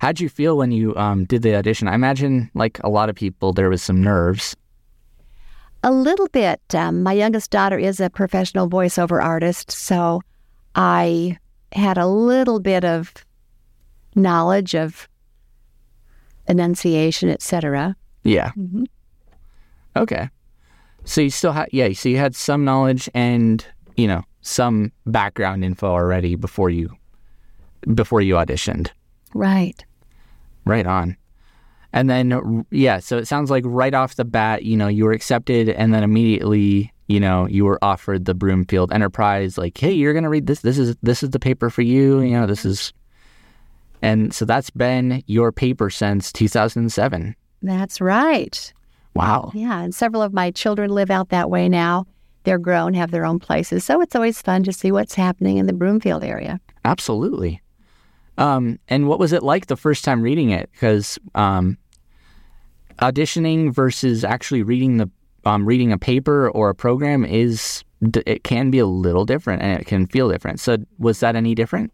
How'd 0.00 0.18
you 0.18 0.28
feel 0.28 0.56
when 0.56 0.72
you 0.72 0.96
um, 0.96 1.24
did 1.24 1.42
the 1.42 1.54
audition? 1.54 1.86
I 1.86 1.94
imagine, 1.94 2.50
like 2.54 2.80
a 2.82 2.88
lot 2.88 3.08
of 3.08 3.14
people, 3.14 3.52
there 3.52 3.70
was 3.70 3.82
some 3.82 4.02
nerves. 4.02 4.56
A 5.84 5.92
little 5.92 6.28
bit. 6.28 6.60
Um, 6.74 7.02
my 7.02 7.12
youngest 7.12 7.50
daughter 7.50 7.78
is 7.78 8.00
a 8.00 8.10
professional 8.10 8.68
voiceover 8.68 9.22
artist, 9.22 9.70
so 9.70 10.20
I 10.74 11.38
had 11.72 11.96
a 11.96 12.06
little 12.06 12.58
bit 12.58 12.84
of 12.84 13.14
knowledge 14.16 14.74
of 14.74 15.08
enunciation, 16.50 17.30
etc. 17.30 17.96
Yeah. 18.24 18.50
Mm-hmm. 18.58 18.84
Okay. 19.96 20.28
So 21.04 21.22
you 21.22 21.30
still 21.30 21.52
had, 21.52 21.68
yeah, 21.72 21.90
so 21.92 22.08
you 22.08 22.18
had 22.18 22.34
some 22.34 22.64
knowledge 22.64 23.08
and, 23.14 23.64
you 23.96 24.06
know, 24.06 24.22
some 24.42 24.92
background 25.06 25.64
info 25.64 25.86
already 25.86 26.34
before 26.34 26.68
you, 26.68 26.90
before 27.94 28.20
you 28.20 28.34
auditioned. 28.34 28.90
Right. 29.32 29.82
Right 30.66 30.86
on. 30.86 31.16
And 31.92 32.10
then, 32.10 32.66
yeah, 32.70 32.98
so 32.98 33.16
it 33.16 33.26
sounds 33.26 33.50
like 33.50 33.64
right 33.66 33.94
off 33.94 34.16
the 34.16 34.24
bat, 34.24 34.64
you 34.64 34.76
know, 34.76 34.88
you 34.88 35.04
were 35.04 35.12
accepted 35.12 35.68
and 35.70 35.94
then 35.94 36.04
immediately, 36.04 36.92
you 37.08 37.18
know, 37.18 37.46
you 37.46 37.64
were 37.64 37.78
offered 37.82 38.26
the 38.26 38.34
Broomfield 38.34 38.92
Enterprise, 38.92 39.58
like, 39.58 39.76
hey, 39.76 39.92
you're 39.92 40.12
going 40.12 40.24
to 40.24 40.28
read 40.28 40.46
this. 40.46 40.60
This 40.60 40.78
is, 40.78 40.94
this 41.02 41.22
is 41.22 41.30
the 41.30 41.40
paper 41.40 41.70
for 41.70 41.82
you. 41.82 42.20
You 42.20 42.32
know, 42.32 42.46
this 42.46 42.64
is 42.64 42.92
and 44.02 44.34
so 44.34 44.44
that's 44.44 44.70
been 44.70 45.22
your 45.26 45.52
paper 45.52 45.90
since 45.90 46.32
2007. 46.32 47.34
That's 47.62 48.00
right. 48.00 48.72
Wow. 49.14 49.50
Yeah. 49.54 49.80
And 49.80 49.94
several 49.94 50.22
of 50.22 50.32
my 50.32 50.50
children 50.50 50.90
live 50.90 51.10
out 51.10 51.28
that 51.30 51.50
way 51.50 51.68
now. 51.68 52.06
They're 52.44 52.58
grown, 52.58 52.94
have 52.94 53.10
their 53.10 53.26
own 53.26 53.38
places. 53.38 53.84
So 53.84 54.00
it's 54.00 54.14
always 54.14 54.40
fun 54.40 54.62
to 54.64 54.72
see 54.72 54.92
what's 54.92 55.14
happening 55.14 55.58
in 55.58 55.66
the 55.66 55.72
Broomfield 55.72 56.24
area. 56.24 56.60
Absolutely. 56.84 57.60
Um, 58.38 58.78
and 58.88 59.06
what 59.06 59.18
was 59.18 59.32
it 59.32 59.42
like 59.42 59.66
the 59.66 59.76
first 59.76 60.04
time 60.04 60.22
reading 60.22 60.50
it? 60.50 60.70
Because 60.72 61.18
um, 61.34 61.76
auditioning 63.00 63.74
versus 63.74 64.24
actually 64.24 64.62
reading 64.62 64.96
the 64.96 65.10
um, 65.44 65.66
reading 65.66 65.90
a 65.90 65.98
paper 65.98 66.50
or 66.50 66.68
a 66.68 66.74
program 66.74 67.24
is 67.24 67.82
it 68.26 68.44
can 68.44 68.70
be 68.70 68.78
a 68.78 68.86
little 68.86 69.24
different 69.24 69.62
and 69.62 69.80
it 69.80 69.86
can 69.86 70.06
feel 70.06 70.30
different. 70.30 70.60
So 70.60 70.78
was 70.98 71.20
that 71.20 71.34
any 71.36 71.54
different? 71.54 71.92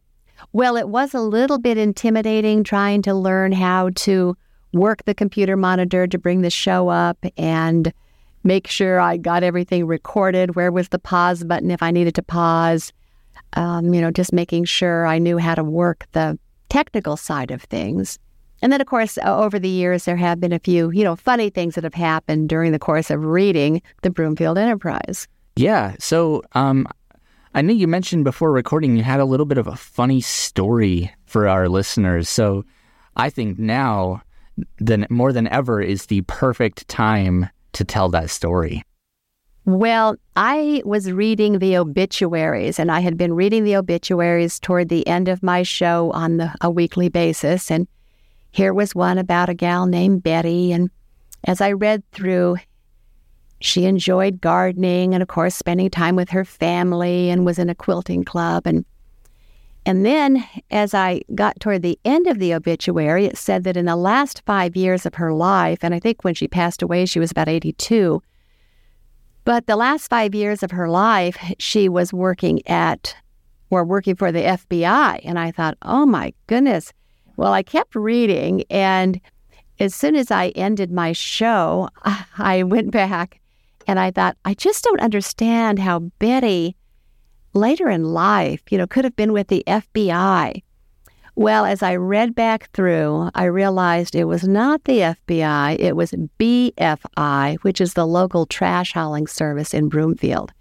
Well, 0.52 0.76
it 0.76 0.88
was 0.88 1.14
a 1.14 1.20
little 1.20 1.58
bit 1.58 1.76
intimidating 1.78 2.64
trying 2.64 3.02
to 3.02 3.14
learn 3.14 3.52
how 3.52 3.90
to 3.96 4.36
work 4.72 5.04
the 5.04 5.14
computer 5.14 5.56
monitor 5.56 6.06
to 6.06 6.18
bring 6.18 6.42
the 6.42 6.50
show 6.50 6.88
up 6.88 7.18
and 7.36 7.92
make 8.44 8.66
sure 8.66 9.00
I 9.00 9.16
got 9.16 9.42
everything 9.42 9.86
recorded. 9.86 10.54
Where 10.54 10.72
was 10.72 10.88
the 10.88 10.98
pause 10.98 11.44
button 11.44 11.70
if 11.70 11.82
I 11.82 11.90
needed 11.90 12.14
to 12.14 12.22
pause? 12.22 12.92
Um, 13.54 13.92
you 13.92 14.00
know, 14.00 14.10
just 14.10 14.32
making 14.32 14.64
sure 14.64 15.06
I 15.06 15.18
knew 15.18 15.38
how 15.38 15.54
to 15.54 15.64
work 15.64 16.06
the 16.12 16.38
technical 16.68 17.16
side 17.16 17.50
of 17.50 17.62
things. 17.62 18.18
And 18.62 18.72
then, 18.72 18.80
of 18.80 18.86
course, 18.86 19.18
over 19.22 19.58
the 19.58 19.68
years, 19.68 20.04
there 20.04 20.16
have 20.16 20.40
been 20.40 20.52
a 20.52 20.58
few, 20.58 20.90
you 20.90 21.04
know, 21.04 21.16
funny 21.16 21.50
things 21.50 21.74
that 21.74 21.84
have 21.84 21.94
happened 21.94 22.48
during 22.48 22.72
the 22.72 22.78
course 22.78 23.10
of 23.10 23.24
reading 23.24 23.82
the 24.02 24.10
Broomfield 24.10 24.56
Enterprise. 24.56 25.28
Yeah. 25.56 25.94
So, 25.98 26.42
um, 26.52 26.86
I 27.56 27.62
know 27.62 27.72
you 27.72 27.88
mentioned 27.88 28.24
before 28.24 28.52
recording 28.52 28.98
you 28.98 29.02
had 29.02 29.18
a 29.18 29.24
little 29.24 29.46
bit 29.46 29.56
of 29.56 29.66
a 29.66 29.76
funny 29.76 30.20
story 30.20 31.10
for 31.24 31.48
our 31.48 31.70
listeners. 31.70 32.28
So, 32.28 32.66
I 33.16 33.30
think 33.30 33.58
now, 33.58 34.20
than 34.76 35.06
more 35.08 35.32
than 35.32 35.48
ever, 35.48 35.80
is 35.80 36.04
the 36.04 36.20
perfect 36.26 36.86
time 36.86 37.48
to 37.72 37.82
tell 37.82 38.10
that 38.10 38.28
story. 38.28 38.82
Well, 39.64 40.16
I 40.36 40.82
was 40.84 41.10
reading 41.10 41.58
the 41.58 41.78
obituaries, 41.78 42.78
and 42.78 42.92
I 42.92 43.00
had 43.00 43.16
been 43.16 43.32
reading 43.32 43.64
the 43.64 43.76
obituaries 43.76 44.60
toward 44.60 44.90
the 44.90 45.06
end 45.06 45.28
of 45.28 45.42
my 45.42 45.62
show 45.62 46.10
on 46.10 46.36
the, 46.36 46.54
a 46.60 46.70
weekly 46.70 47.08
basis. 47.08 47.70
And 47.70 47.88
here 48.50 48.74
was 48.74 48.94
one 48.94 49.16
about 49.16 49.48
a 49.48 49.54
gal 49.54 49.86
named 49.86 50.22
Betty. 50.22 50.72
And 50.72 50.90
as 51.44 51.62
I 51.62 51.72
read 51.72 52.02
through, 52.12 52.58
she 53.60 53.84
enjoyed 53.84 54.40
gardening 54.40 55.14
and, 55.14 55.22
of 55.22 55.28
course, 55.28 55.54
spending 55.54 55.90
time 55.90 56.16
with 56.16 56.30
her 56.30 56.44
family 56.44 57.30
and 57.30 57.46
was 57.46 57.58
in 57.58 57.70
a 57.70 57.74
quilting 57.74 58.24
club. 58.24 58.66
And 58.66 58.84
and 59.86 60.04
then, 60.04 60.44
as 60.72 60.94
I 60.94 61.22
got 61.36 61.60
toward 61.60 61.82
the 61.82 61.98
end 62.04 62.26
of 62.26 62.40
the 62.40 62.52
obituary, 62.54 63.24
it 63.24 63.38
said 63.38 63.62
that 63.62 63.76
in 63.76 63.84
the 63.84 63.94
last 63.94 64.42
five 64.44 64.74
years 64.74 65.06
of 65.06 65.14
her 65.14 65.32
life, 65.32 65.78
and 65.84 65.94
I 65.94 66.00
think 66.00 66.24
when 66.24 66.34
she 66.34 66.48
passed 66.48 66.82
away, 66.82 67.06
she 67.06 67.20
was 67.20 67.30
about 67.30 67.48
82, 67.48 68.20
but 69.44 69.68
the 69.68 69.76
last 69.76 70.08
five 70.08 70.34
years 70.34 70.64
of 70.64 70.72
her 70.72 70.88
life, 70.88 71.38
she 71.60 71.88
was 71.88 72.12
working 72.12 72.66
at 72.66 73.14
or 73.70 73.84
working 73.84 74.16
for 74.16 74.32
the 74.32 74.40
FBI. 74.40 75.20
And 75.24 75.38
I 75.38 75.52
thought, 75.52 75.78
oh 75.82 76.04
my 76.04 76.34
goodness. 76.48 76.92
Well, 77.36 77.52
I 77.52 77.62
kept 77.62 77.94
reading. 77.94 78.64
And 78.70 79.20
as 79.78 79.94
soon 79.94 80.16
as 80.16 80.32
I 80.32 80.48
ended 80.48 80.90
my 80.90 81.12
show, 81.12 81.88
I 82.38 82.64
went 82.64 82.90
back 82.90 83.40
and 83.86 83.98
I 83.98 84.10
thought, 84.10 84.36
I 84.44 84.54
just 84.54 84.84
don't 84.84 85.00
understand 85.00 85.78
how 85.78 86.00
Betty 86.18 86.76
later 87.54 87.88
in 87.88 88.04
life, 88.04 88.62
you 88.70 88.78
know, 88.78 88.86
could 88.86 89.04
have 89.04 89.16
been 89.16 89.32
with 89.32 89.48
the 89.48 89.64
FBI 89.66 90.62
well, 91.36 91.66
as 91.66 91.82
I 91.82 91.96
read 91.96 92.34
back 92.34 92.70
through, 92.70 93.30
I 93.34 93.44
realized 93.44 94.14
it 94.14 94.24
was 94.24 94.48
not 94.48 94.84
the 94.84 95.00
FBI, 95.00 95.78
it 95.78 95.94
was 95.94 96.12
BFI, 96.12 97.58
which 97.60 97.78
is 97.78 97.92
the 97.92 98.06
local 98.06 98.46
trash 98.46 98.94
hauling 98.94 99.26
service 99.26 99.74
in 99.74 99.90
Broomfield. 99.90 100.52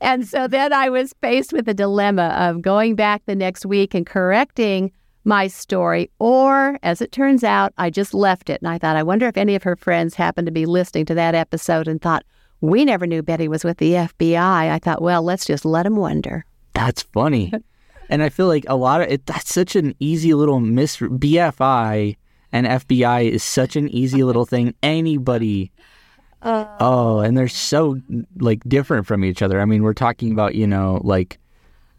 And 0.00 0.26
so 0.26 0.48
then 0.48 0.72
I 0.72 0.88
was 0.88 1.14
faced 1.22 1.52
with 1.52 1.64
the 1.64 1.74
dilemma 1.74 2.34
of 2.36 2.60
going 2.60 2.96
back 2.96 3.22
the 3.24 3.36
next 3.36 3.64
week 3.64 3.94
and 3.94 4.04
correcting 4.04 4.90
my 5.22 5.46
story, 5.46 6.10
or 6.18 6.76
as 6.82 7.00
it 7.00 7.12
turns 7.12 7.44
out, 7.44 7.72
I 7.78 7.90
just 7.90 8.12
left 8.12 8.50
it. 8.50 8.60
And 8.60 8.68
I 8.68 8.78
thought, 8.78 8.96
I 8.96 9.04
wonder 9.04 9.28
if 9.28 9.36
any 9.36 9.54
of 9.54 9.62
her 9.62 9.76
friends 9.76 10.16
happened 10.16 10.46
to 10.46 10.52
be 10.52 10.66
listening 10.66 11.06
to 11.06 11.14
that 11.14 11.36
episode 11.36 11.86
and 11.86 12.02
thought, 12.02 12.24
we 12.60 12.84
never 12.84 13.06
knew 13.06 13.22
Betty 13.22 13.48
was 13.48 13.64
with 13.64 13.78
the 13.78 13.92
FBI. 13.92 14.70
I 14.70 14.78
thought, 14.78 15.02
well, 15.02 15.22
let's 15.22 15.44
just 15.44 15.64
let 15.64 15.86
him 15.86 15.96
wonder. 15.96 16.44
That's 16.72 17.02
funny. 17.02 17.52
And 18.08 18.22
I 18.22 18.28
feel 18.28 18.46
like 18.46 18.64
a 18.68 18.76
lot 18.76 19.00
of 19.00 19.08
it, 19.08 19.26
that's 19.26 19.52
such 19.52 19.74
an 19.74 19.94
easy 19.98 20.32
little 20.34 20.60
mis 20.60 20.96
BFI 20.98 22.16
and 22.52 22.66
FBI 22.66 23.30
is 23.30 23.42
such 23.42 23.76
an 23.76 23.88
easy 23.88 24.22
little 24.22 24.46
thing. 24.46 24.74
Anybody. 24.82 25.72
Uh, 26.42 26.66
oh, 26.80 27.18
and 27.18 27.36
they're 27.36 27.48
so 27.48 28.00
like 28.38 28.62
different 28.68 29.06
from 29.06 29.24
each 29.24 29.42
other. 29.42 29.60
I 29.60 29.64
mean, 29.64 29.82
we're 29.82 29.94
talking 29.94 30.32
about, 30.32 30.54
you 30.54 30.66
know, 30.66 31.00
like 31.02 31.38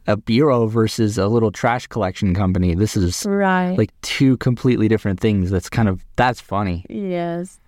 a 0.08 0.16
bureau 0.16 0.68
versus 0.68 1.18
a 1.18 1.28
little 1.28 1.52
trash 1.52 1.88
collection 1.88 2.34
company. 2.34 2.74
This 2.74 2.96
is 2.96 3.26
right. 3.26 3.78
like 3.78 3.92
two 4.02 4.38
completely 4.38 4.88
different 4.88 5.20
things. 5.20 5.52
That's 5.52 5.70
kind 5.70 5.90
of 5.90 6.06
that's 6.16 6.40
funny. 6.40 6.86
Yes. 6.90 7.60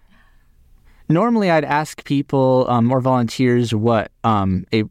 Normally, 1.10 1.50
I'd 1.50 1.66
ask 1.66 2.04
people 2.04 2.68
um, 2.70 2.92
or 2.92 3.02
volunteers 3.02 3.74
what 3.74 4.12
um, 4.24 4.66
a 4.72 4.84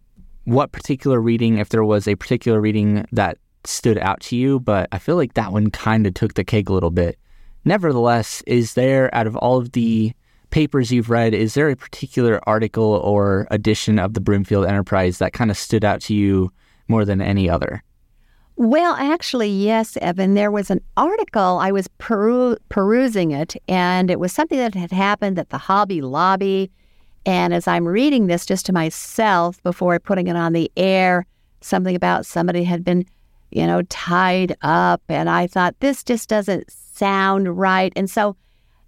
what 0.45 0.73
particular 0.73 1.21
reading, 1.21 1.59
if 1.59 1.69
there 1.69 1.85
was 1.85 2.09
a 2.09 2.17
particular 2.17 2.61
reading 2.61 3.07
that 3.13 3.39
stood 3.65 3.99
out 3.99 4.21
to 4.21 4.37
you, 4.37 4.59
but 4.61 4.89
I 4.93 4.99
feel 4.99 5.17
like 5.17 5.35
that 5.35 5.53
one 5.53 5.71
kind 5.71 6.07
of 6.07 6.15
took 6.15 6.35
the 6.35 6.45
cake 6.45 6.69
a 6.69 6.73
little 6.73 6.91
bit. 6.91 7.19
Nevertheless, 7.65 8.43
is 8.47 8.75
there, 8.75 9.15
out 9.15 9.27
of 9.27 9.37
all 9.37 9.59
of 9.59 9.73
the 9.73 10.13
papers 10.51 10.91
you've 10.91 11.11
read, 11.11 11.35
is 11.35 11.55
there 11.55 11.69
a 11.69 11.77
particular 11.77 12.41
article 12.49 13.01
or 13.05 13.47
edition 13.51 13.99
of 13.99 14.15
the 14.15 14.21
Broomfield 14.21 14.67
Enterprise 14.67 15.19
that 15.19 15.35
kind 15.35 15.51
of 15.51 15.59
stood 15.59 15.85
out 15.85 16.01
to 16.03 16.15
you 16.15 16.51
more 16.89 17.05
than 17.05 17.21
any 17.21 17.49
other? 17.51 17.83
Well, 18.61 18.95
actually, 18.95 19.51
yes, 19.51 19.97
Evan. 19.99 20.35
There 20.35 20.51
was 20.51 20.69
an 20.69 20.81
article, 20.97 21.59
I 21.59 21.71
was 21.71 21.87
peru- 21.99 22.57
perusing 22.69 23.31
it, 23.31 23.55
and 23.69 24.11
it 24.11 24.19
was 24.19 24.33
something 24.33 24.59
that 24.59 24.75
had 24.75 24.91
happened 24.91 25.39
at 25.39 25.51
the 25.51 25.59
Hobby 25.59 26.01
Lobby 26.01 26.71
and 27.25 27.53
as 27.53 27.69
I'm 27.69 27.87
reading 27.87 28.27
this 28.27 28.47
just 28.47 28.67
to 28.67 28.73
myself 28.73 29.63
before 29.63 29.99
putting 29.99 30.29
it 30.29 30.35
on 30.35 30.55
the 30.55 30.73
air, 30.77 31.27
something 31.61 31.95
about 31.95 32.25
somebody 32.27 32.65
had 32.65 32.83
been, 32.83 33.05
you 33.51 33.67
know, 33.67 33.83
tied 33.83 34.57
up. 34.63 35.03
And 35.09 35.29
I 35.29 35.47
thought, 35.47 35.79
this 35.81 36.03
just 36.03 36.29
doesn't 36.29 36.71
sound 36.71 37.59
right. 37.59 37.93
And 37.95 38.09
so 38.09 38.35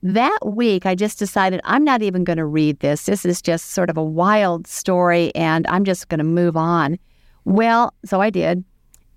that 0.03 0.39
week, 0.45 0.87
I 0.87 0.95
just 0.95 1.19
decided 1.19 1.61
I'm 1.65 1.85
not 1.85 2.01
even 2.01 2.25
going 2.25 2.39
to 2.39 2.47
read 2.47 2.81
this. 2.81 3.05
This 3.05 3.27
is 3.27 3.43
just 3.43 3.73
sort 3.73 3.91
of 3.91 3.99
a 3.99 4.03
wild 4.03 4.67
story, 4.67 5.35
and 5.35 5.67
I'm 5.67 5.85
just 5.85 6.09
going 6.09 6.19
to 6.19 6.25
move 6.25 6.57
on. 6.57 6.99
Well, 7.45 7.93
so 8.05 8.21
I 8.21 8.31
did. 8.31 8.65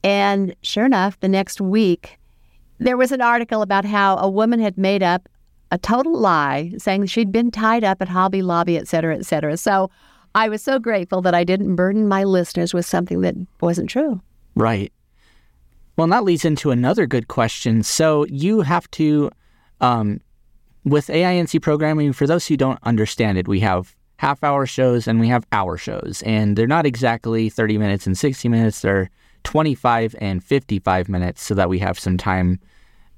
And 0.03 0.55
sure 0.61 0.85
enough, 0.85 1.19
the 1.19 1.29
next 1.29 1.61
week, 1.61 2.19
there 2.79 2.97
was 2.97 3.11
an 3.11 3.21
article 3.21 3.61
about 3.61 3.85
how 3.85 4.17
a 4.17 4.29
woman 4.29 4.59
had 4.59 4.77
made 4.77 5.01
up 5.01 5.29
a 5.71 5.77
total 5.77 6.17
lie, 6.17 6.73
saying 6.77 7.05
she'd 7.07 7.31
been 7.31 7.49
tied 7.49 7.83
up 7.83 8.01
at 8.01 8.09
Hobby 8.09 8.41
Lobby, 8.41 8.77
et 8.77 8.87
cetera, 8.87 9.15
et 9.15 9.25
cetera. 9.25 9.57
So 9.57 9.89
I 10.35 10.49
was 10.49 10.61
so 10.61 10.77
grateful 10.79 11.21
that 11.21 11.33
I 11.33 11.43
didn't 11.43 11.75
burden 11.75 12.07
my 12.07 12.23
listeners 12.23 12.73
with 12.73 12.85
something 12.85 13.21
that 13.21 13.35
wasn't 13.61 13.89
true. 13.89 14.21
Right. 14.55 14.91
Well, 15.95 16.07
that 16.07 16.23
leads 16.23 16.43
into 16.43 16.71
another 16.71 17.05
good 17.05 17.27
question. 17.27 17.83
So 17.83 18.25
you 18.25 18.61
have 18.61 18.89
to, 18.91 19.31
um, 19.79 20.19
with 20.83 21.07
AINC 21.07 21.61
programming, 21.61 22.13
for 22.13 22.27
those 22.27 22.47
who 22.47 22.57
don't 22.57 22.79
understand 22.83 23.37
it, 23.37 23.47
we 23.47 23.59
have 23.61 23.95
half 24.17 24.43
hour 24.43 24.65
shows 24.65 25.07
and 25.07 25.19
we 25.19 25.27
have 25.27 25.45
hour 25.51 25.77
shows. 25.77 26.23
And 26.25 26.55
they're 26.55 26.67
not 26.67 26.85
exactly 26.85 27.49
30 27.49 27.77
minutes 27.77 28.07
and 28.07 28.17
60 28.17 28.49
minutes, 28.49 28.81
they're 28.81 29.09
25 29.43 30.15
and 30.19 30.43
55 30.43 31.09
minutes 31.09 31.43
so 31.43 31.53
that 31.55 31.69
we 31.69 31.79
have 31.79 31.99
some 31.99 32.17
time 32.17 32.59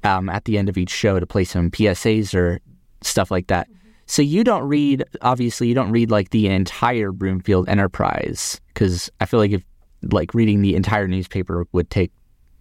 um, 0.04 0.30
at 0.30 0.46
the 0.46 0.58
end 0.58 0.70
of 0.70 0.78
each 0.78 0.90
show 0.90 1.20
to 1.20 1.26
play 1.26 1.44
some 1.44 1.72
PSAs 1.72 2.34
or 2.34 2.60
stuff 3.02 3.32
like 3.32 3.48
that. 3.48 3.68
Mm-hmm. 3.68 3.88
So 4.08 4.22
you 4.22 4.44
don't 4.44 4.64
read, 4.64 5.04
obviously, 5.22 5.68
you 5.68 5.74
don't 5.74 5.92
read 5.92 6.12
like 6.12 6.30
the 6.30 6.48
entire 6.48 7.12
Broomfield 7.12 7.68
Enterprise 7.68 8.62
because 8.68 9.10
I 9.20 9.26
feel 9.26 9.40
like 9.40 9.52
if 9.52 9.64
like 10.12 10.34
reading 10.34 10.62
the 10.62 10.76
entire 10.76 11.08
newspaper 11.08 11.66
would 11.72 11.90
take 11.90 12.12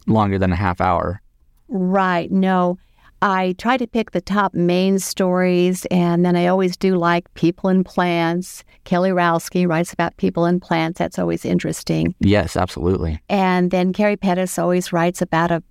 longer 0.07 0.39
than 0.39 0.53
a 0.53 0.57
half 0.57 0.81
hour. 0.81 1.21
Right. 1.69 2.31
No. 2.31 2.79
I 3.25 3.55
try 3.57 3.79
to 3.79 3.87
pick 3.87 4.11
the 4.11 4.21
top 4.21 4.53
main 4.53 4.99
stories, 4.99 5.87
and 5.87 6.27
then 6.27 6.37
I 6.37 6.47
always 6.47 6.77
do 6.77 6.95
like 6.97 7.33
people 7.33 7.71
and 7.71 7.85
plants. 7.85 8.63
Kelly 8.85 9.11
Rowski 9.11 9.67
writes 9.67 9.95
about 9.95 10.15
people 10.19 10.45
and 10.45 10.61
plants. 10.61 10.99
That's 10.99 11.19
always 11.19 11.47
interesting. 11.47 12.15
Yes, 12.21 12.55
absolutely. 12.55 13.19
And 13.31 13.71
then 13.71 13.95
Carrie 13.95 14.19
Pettis 14.19 14.59
always 14.59 14.93
writes 14.93 15.23
about 15.23 15.51
a 15.51 15.63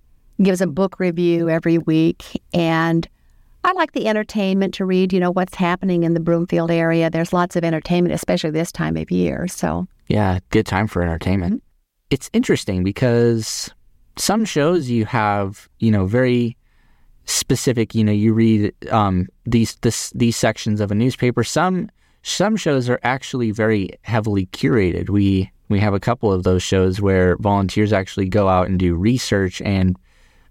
gives 0.42 0.60
a 0.60 0.66
book 0.66 0.98
review 0.98 1.48
every 1.48 1.78
week. 1.78 2.42
And 2.52 3.08
I 3.62 3.72
like 3.74 3.92
the 3.92 4.08
entertainment 4.08 4.74
to 4.74 4.84
read, 4.84 5.12
you 5.12 5.20
know, 5.20 5.30
what's 5.30 5.54
happening 5.54 6.02
in 6.02 6.14
the 6.14 6.20
Broomfield 6.20 6.72
area. 6.72 7.08
There's 7.08 7.32
lots 7.32 7.54
of 7.54 7.62
entertainment, 7.62 8.16
especially 8.16 8.50
this 8.50 8.72
time 8.72 8.96
of 8.96 9.12
year. 9.12 9.46
So, 9.46 9.86
yeah, 10.08 10.40
good 10.50 10.66
time 10.66 10.88
for 10.88 11.02
entertainment. 11.02 11.54
Mm-hmm. 11.54 11.66
It's 12.10 12.30
interesting 12.32 12.82
because 12.82 13.70
some 14.18 14.44
shows 14.44 14.90
you 14.90 15.06
have, 15.06 15.68
you 15.78 15.92
know, 15.92 16.04
very 16.06 16.56
specific, 17.26 17.94
you 17.94 18.04
know, 18.04 18.12
you 18.12 18.32
read 18.32 18.72
um, 18.90 19.28
these 19.44 19.76
this, 19.76 20.10
these 20.10 20.36
sections 20.36 20.80
of 20.80 20.90
a 20.90 20.94
newspaper. 20.94 21.44
Some 21.44 21.90
some 22.22 22.56
shows 22.56 22.88
are 22.88 23.00
actually 23.02 23.50
very 23.50 23.90
heavily 24.02 24.46
curated. 24.46 25.10
We 25.10 25.50
we 25.68 25.80
have 25.80 25.94
a 25.94 26.00
couple 26.00 26.32
of 26.32 26.42
those 26.42 26.62
shows 26.62 27.00
where 27.00 27.36
volunteers 27.38 27.92
actually 27.92 28.28
go 28.28 28.48
out 28.48 28.68
and 28.68 28.78
do 28.78 28.94
research 28.94 29.60
and 29.62 29.96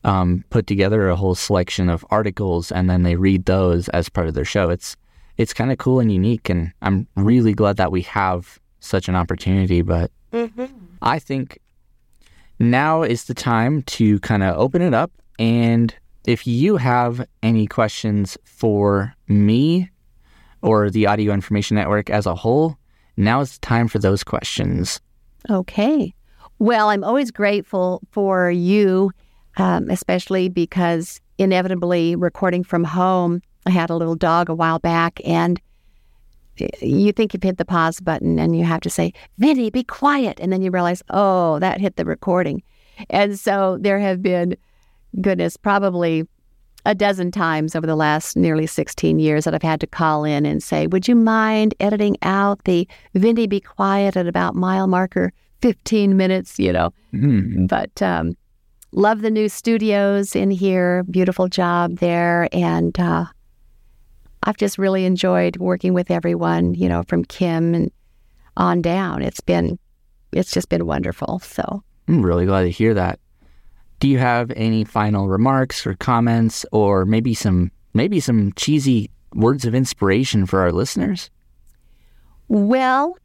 um, 0.04 0.44
put 0.50 0.68
together 0.68 1.10
a 1.10 1.16
whole 1.16 1.36
selection 1.36 1.90
of 1.90 2.06
articles 2.10 2.72
and 2.72 2.90
then 2.90 3.04
they 3.04 3.16
read 3.16 3.46
those 3.46 3.88
as 3.90 4.10
part 4.10 4.28
of 4.28 4.34
their 4.34 4.46
show. 4.46 4.70
It's 4.70 4.96
it's 5.38 5.54
kind 5.54 5.72
of 5.72 5.78
cool 5.80 6.00
and 6.00 6.12
unique, 6.12 6.50
and 6.50 6.72
I'm 6.82 7.08
really 7.16 7.54
glad 7.54 7.78
that 7.78 7.92
we 7.92 8.02
have 8.04 8.60
such 8.80 9.08
an 9.08 9.16
opportunity. 9.16 9.82
But 9.82 10.12
mm-hmm. 10.32 10.66
I 11.02 11.20
think 11.20 11.60
now 12.60 13.02
is 13.02 13.26
the 13.26 13.34
time 13.34 13.82
to 13.84 14.20
kind 14.20 14.44
of 14.44 14.58
open 14.58 14.82
it 14.82 14.94
up. 14.94 15.12
And 15.40 15.94
if 16.26 16.48
you 16.48 16.78
have 16.78 17.26
any 17.42 17.68
questions 17.68 18.38
for 18.46 19.14
me 19.28 19.90
or 20.62 20.90
the 20.90 21.08
Audio 21.08 21.34
Information 21.34 21.76
Network 21.76 22.10
as 22.10 22.26
a 22.26 22.36
whole, 22.36 22.78
now 23.18 23.42
is 23.42 23.54
the 23.54 23.60
time 23.60 23.88
for 23.88 24.00
those 24.00 24.24
questions. 24.24 25.02
Okay. 25.50 26.14
Well, 26.60 26.90
I'm 26.90 27.04
always 27.04 27.32
grateful 27.32 28.02
for 28.12 28.50
you, 28.50 29.12
um, 29.58 29.90
especially 29.90 30.50
because 30.50 31.20
inevitably 31.38 32.16
recording 32.16 32.64
from 32.64 32.84
home, 32.84 33.42
I 33.66 33.72
had 33.72 33.90
a 33.90 33.96
little 33.96 34.16
dog 34.16 34.50
a 34.50 34.56
while 34.56 34.80
back, 34.80 35.20
and 35.26 35.60
you 36.82 37.12
think 37.12 37.34
you've 37.34 37.44
hit 37.44 37.58
the 37.58 37.66
pause 37.66 38.00
button 38.00 38.38
and 38.38 38.56
you 38.56 38.64
have 38.64 38.82
to 38.82 38.90
say, 38.90 39.14
Vinny, 39.40 39.70
be 39.70 39.84
quiet. 39.84 40.40
And 40.40 40.54
then 40.54 40.62
you 40.62 40.70
realize, 40.70 41.02
oh, 41.10 41.60
that 41.60 41.82
hit 41.82 41.96
the 41.96 42.06
recording. 42.06 42.62
And 43.10 43.40
so 43.40 43.78
there 43.82 44.00
have 44.00 44.22
been, 44.22 44.56
goodness, 45.22 45.58
probably 45.58 46.28
a 46.86 46.94
dozen 46.94 47.32
times 47.32 47.76
over 47.76 47.88
the 47.88 47.96
last 47.96 48.36
nearly 48.36 48.68
16 48.68 49.20
years 49.20 49.46
that 49.46 49.56
I've 49.56 49.62
had 49.62 49.80
to 49.82 49.88
call 49.88 50.26
in 50.26 50.46
and 50.46 50.62
say, 50.62 50.88
Would 50.88 51.08
you 51.08 51.16
mind 51.16 51.74
editing 51.80 52.18
out 52.22 52.64
the 52.66 52.88
Vinny 53.14 53.48
be 53.48 53.60
quiet 53.60 54.18
at 54.18 54.28
about 54.28 54.56
mile 54.56 54.88
marker 54.88 55.32
15 55.62 56.18
minutes, 56.18 56.60
you 56.60 56.74
know? 56.74 56.94
Mm-hmm. 57.14 57.68
But 57.68 58.02
um, 58.02 58.36
love 58.92 59.22
the 59.22 59.32
new 59.32 59.48
studios 59.48 60.36
in 60.36 60.52
here. 60.52 61.04
Beautiful 61.04 61.48
job 61.48 61.98
there. 61.98 62.50
And 62.52 63.00
uh, 63.00 63.26
I've 64.44 64.58
just 64.58 64.78
really 64.78 65.06
enjoyed 65.06 65.58
working 65.58 65.94
with 65.94 66.12
everyone, 66.12 66.74
you 66.74 66.90
know, 66.90 67.04
from 67.08 67.24
Kim 67.24 67.74
and 67.74 67.92
on 68.58 68.82
down. 68.82 69.22
It's 69.22 69.42
been, 69.42 69.80
it's 70.34 70.52
just 70.52 70.68
been 70.68 70.86
wonderful. 70.86 71.40
So 71.40 71.82
I'm 72.10 72.26
really 72.26 72.46
glad 72.46 72.64
to 72.64 72.70
hear 72.70 72.94
that. 72.94 73.20
Do 74.04 74.10
you 74.10 74.18
have 74.18 74.52
any 74.58 74.84
final 74.84 75.30
remarks 75.30 75.88
or 75.88 75.94
comments 75.94 76.66
or 76.74 77.06
maybe 77.06 77.34
some 77.34 77.72
maybe 77.94 78.20
some 78.20 78.52
cheesy 78.58 79.10
words 79.34 79.64
of 79.64 79.74
inspiration 79.74 80.46
for 80.46 80.60
our 80.60 80.74
listeners? 80.74 81.30
Well, 82.50 83.18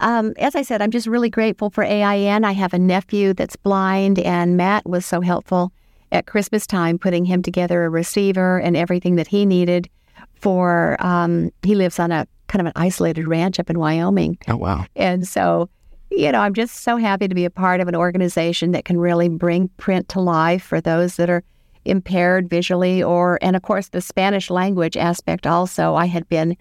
um, 0.00 0.34
as 0.40 0.56
I 0.56 0.62
said, 0.62 0.82
I'm 0.82 0.90
just 0.90 1.06
really 1.06 1.30
grateful 1.30 1.70
for 1.70 1.84
AIN. 1.84 2.44
I 2.44 2.50
have 2.50 2.74
a 2.74 2.80
nephew 2.80 3.32
that's 3.32 3.54
blind, 3.54 4.18
and 4.18 4.56
Matt 4.56 4.84
was 4.88 5.06
so 5.06 5.20
helpful 5.20 5.70
at 6.10 6.26
Christmas 6.26 6.66
time 6.66 6.98
putting 6.98 7.24
him 7.24 7.40
together 7.40 7.84
a 7.84 7.88
receiver 7.88 8.58
and 8.58 8.76
everything 8.76 9.14
that 9.14 9.28
he 9.28 9.46
needed 9.46 9.88
for. 10.34 10.96
Um, 10.98 11.52
he 11.62 11.76
lives 11.76 12.00
on 12.00 12.10
a 12.10 12.26
kind 12.48 12.60
of 12.60 12.66
an 12.66 12.72
isolated 12.74 13.28
ranch 13.28 13.60
up 13.60 13.70
in 13.70 13.78
Wyoming. 13.78 14.36
Oh, 14.48 14.56
wow. 14.56 14.84
And 14.96 15.28
so 15.28 15.70
you 16.10 16.32
know, 16.32 16.40
I'm 16.40 16.54
just 16.54 16.76
so 16.76 16.96
happy 16.96 17.28
to 17.28 17.34
be 17.34 17.44
a 17.44 17.50
part 17.50 17.80
of 17.80 17.88
an 17.88 17.94
organization 17.94 18.72
that 18.72 18.84
can 18.84 18.98
really 18.98 19.28
bring 19.28 19.68
print 19.76 20.08
to 20.10 20.20
life 20.20 20.62
for 20.62 20.80
those 20.80 21.16
that 21.16 21.28
are 21.28 21.44
impaired 21.84 22.50
visually 22.50 23.02
or 23.02 23.38
and 23.40 23.56
of 23.56 23.62
course 23.62 23.88
the 23.88 24.00
Spanish 24.00 24.50
language 24.50 24.96
aspect 24.96 25.46
also. 25.46 25.94
I 25.94 26.06
had 26.06 26.28
been 26.28 26.56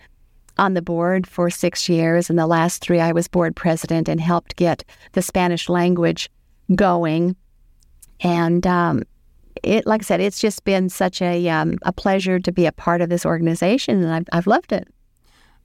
on 0.58 0.74
the 0.74 0.82
board 0.82 1.28
for 1.28 1.50
6 1.50 1.90
years 1.90 2.30
and 2.30 2.40
the 2.40 2.48
last 2.48 2.82
3 2.82 3.00
I 3.00 3.12
was 3.12 3.28
board 3.28 3.56
president 3.56 4.08
and 4.08 4.22
helped 4.22 4.56
get 4.56 4.84
the 5.14 5.22
Spanish 5.22 5.70
language 5.70 6.30
going. 6.76 7.36
And 8.22 8.66
um, 8.66 9.04
it, 9.64 9.86
like 9.86 10.02
I 10.02 10.04
said, 10.04 10.22
it's 10.22 10.40
just 10.40 10.64
been 10.64 10.90
such 10.90 11.22
a 11.22 11.50
um, 11.50 11.78
a 11.84 11.92
pleasure 11.92 12.40
to 12.40 12.52
be 12.52 12.66
a 12.66 12.72
part 12.72 13.02
of 13.02 13.10
this 13.10 13.26
organization, 13.26 14.04
and 14.04 14.14
I've, 14.14 14.26
I've 14.32 14.48
loved 14.48 14.72
it. 14.72 14.88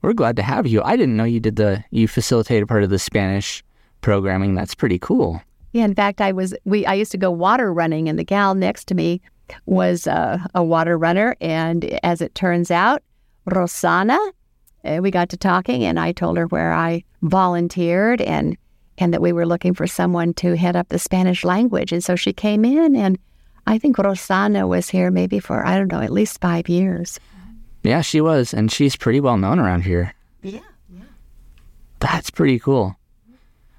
We're 0.01 0.13
glad 0.13 0.35
to 0.35 0.43
have 0.43 0.67
you. 0.67 0.81
I 0.83 0.95
didn't 0.95 1.15
know 1.15 1.23
you 1.23 1.39
did 1.39 1.55
the 1.55 1.83
you 1.91 2.07
facilitated 2.07 2.67
part 2.67 2.83
of 2.83 2.89
the 2.89 2.99
Spanish 2.99 3.63
programming. 4.03 4.53
That's 4.53 4.75
pretty 4.75 4.99
cool. 4.99 5.41
Yeah, 5.71 5.85
in 5.85 5.95
fact, 5.95 6.21
I 6.21 6.31
was 6.31 6.53
we 6.65 6.85
I 6.85 6.93
used 6.93 7.11
to 7.13 7.17
go 7.17 7.31
water 7.31 7.73
running, 7.73 8.07
and 8.07 8.19
the 8.19 8.23
gal 8.23 8.53
next 8.53 8.87
to 8.89 8.95
me 8.95 9.21
was 9.65 10.05
uh, 10.05 10.37
a 10.53 10.63
water 10.63 10.97
runner, 10.97 11.35
and 11.41 11.85
as 12.03 12.21
it 12.21 12.35
turns 12.35 12.69
out, 12.69 13.01
Rosana. 13.49 14.19
Uh, 14.85 14.99
we 15.01 15.11
got 15.11 15.29
to 15.29 15.37
talking, 15.37 15.85
and 15.85 15.97
I 15.97 16.11
told 16.11 16.37
her 16.37 16.45
where 16.47 16.73
I 16.73 17.03
volunteered 17.21 18.21
and 18.21 18.57
and 18.97 19.13
that 19.13 19.21
we 19.21 19.31
were 19.31 19.45
looking 19.45 19.73
for 19.73 19.87
someone 19.87 20.33
to 20.35 20.55
head 20.55 20.75
up 20.75 20.89
the 20.89 20.99
Spanish 20.99 21.43
language, 21.43 21.91
and 21.91 22.03
so 22.03 22.15
she 22.15 22.33
came 22.33 22.63
in, 22.65 22.95
and 22.95 23.17
I 23.65 23.79
think 23.79 23.97
Rosana 23.97 24.67
was 24.67 24.89
here 24.89 25.09
maybe 25.09 25.39
for 25.39 25.65
I 25.65 25.77
don't 25.77 25.91
know 25.91 26.01
at 26.01 26.11
least 26.11 26.41
five 26.41 26.69
years. 26.69 27.19
Yeah, 27.83 28.01
she 28.01 28.21
was, 28.21 28.53
and 28.53 28.71
she's 28.71 28.95
pretty 28.95 29.19
well 29.19 29.37
known 29.37 29.57
around 29.57 29.81
here. 29.81 30.13
Yeah, 30.41 30.59
yeah. 30.89 31.05
That's 31.99 32.29
pretty 32.29 32.59
cool. 32.59 32.95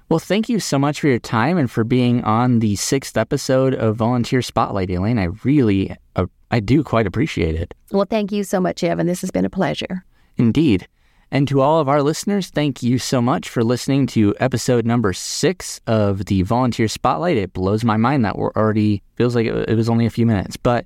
Well, 0.07 0.19
thank 0.19 0.49
you 0.49 0.59
so 0.59 0.77
much 0.77 1.01
for 1.01 1.07
your 1.07 1.19
time 1.19 1.57
and 1.57 1.69
for 1.69 1.83
being 1.83 2.23
on 2.23 2.59
the 2.59 2.75
sixth 2.75 3.17
episode 3.17 3.73
of 3.73 3.95
Volunteer 3.95 4.43
Spotlight, 4.43 4.91
Elaine. 4.91 5.17
I 5.17 5.29
really, 5.43 5.95
uh, 6.15 6.27
I 6.51 6.59
do 6.59 6.83
quite 6.83 7.07
appreciate 7.07 7.55
it. 7.55 7.73
Well, 7.91 8.05
thank 8.07 8.31
you 8.31 8.43
so 8.43 8.61
much, 8.61 8.83
Evan. 8.83 9.07
This 9.07 9.21
has 9.21 9.31
been 9.31 9.45
a 9.45 9.49
pleasure. 9.49 10.05
Indeed. 10.37 10.87
And 11.31 11.47
to 11.47 11.59
all 11.59 11.79
of 11.79 11.89
our 11.89 12.03
listeners, 12.03 12.51
thank 12.51 12.83
you 12.83 12.99
so 12.99 13.19
much 13.19 13.49
for 13.49 13.63
listening 13.63 14.05
to 14.07 14.35
episode 14.39 14.85
number 14.85 15.11
six 15.11 15.81
of 15.87 16.25
the 16.25 16.43
Volunteer 16.43 16.87
Spotlight. 16.87 17.37
It 17.37 17.53
blows 17.53 17.83
my 17.83 17.97
mind 17.97 18.23
that 18.25 18.37
we're 18.37 18.53
already, 18.55 19.01
feels 19.15 19.35
like 19.35 19.47
it 19.47 19.75
was 19.75 19.89
only 19.89 20.05
a 20.05 20.11
few 20.11 20.27
minutes. 20.27 20.55
But 20.55 20.85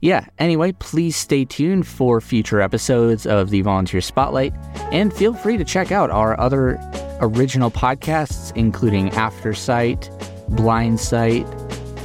yeah, 0.00 0.26
anyway, 0.38 0.72
please 0.72 1.16
stay 1.16 1.44
tuned 1.44 1.86
for 1.86 2.20
future 2.22 2.62
episodes 2.62 3.26
of 3.26 3.50
the 3.50 3.60
Volunteer 3.60 4.00
Spotlight 4.00 4.54
and 4.90 5.12
feel 5.12 5.34
free 5.34 5.58
to 5.58 5.64
check 5.64 5.92
out 5.92 6.10
our 6.10 6.38
other 6.40 6.76
original 7.24 7.70
podcasts, 7.70 8.52
including 8.54 9.10
Aftersight, 9.10 10.10
Blindsight, 10.48 11.46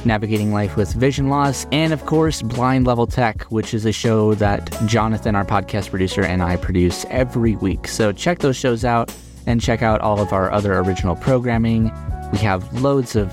Navigating 0.06 0.52
Life 0.52 0.76
with 0.76 0.92
Vision 0.94 1.28
Loss, 1.28 1.66
and 1.72 1.92
of 1.92 2.06
course, 2.06 2.42
Blind 2.42 2.86
Level 2.86 3.06
Tech, 3.06 3.42
which 3.44 3.74
is 3.74 3.84
a 3.84 3.92
show 3.92 4.34
that 4.34 4.74
Jonathan, 4.86 5.34
our 5.34 5.44
podcast 5.44 5.90
producer, 5.90 6.22
and 6.22 6.42
I 6.42 6.56
produce 6.56 7.04
every 7.10 7.56
week. 7.56 7.86
So 7.86 8.12
check 8.12 8.38
those 8.38 8.56
shows 8.56 8.84
out 8.84 9.14
and 9.46 9.60
check 9.60 9.82
out 9.82 10.00
all 10.00 10.20
of 10.20 10.32
our 10.32 10.50
other 10.50 10.78
original 10.78 11.16
programming. 11.16 11.92
We 12.32 12.38
have 12.38 12.80
loads 12.80 13.16
of 13.16 13.32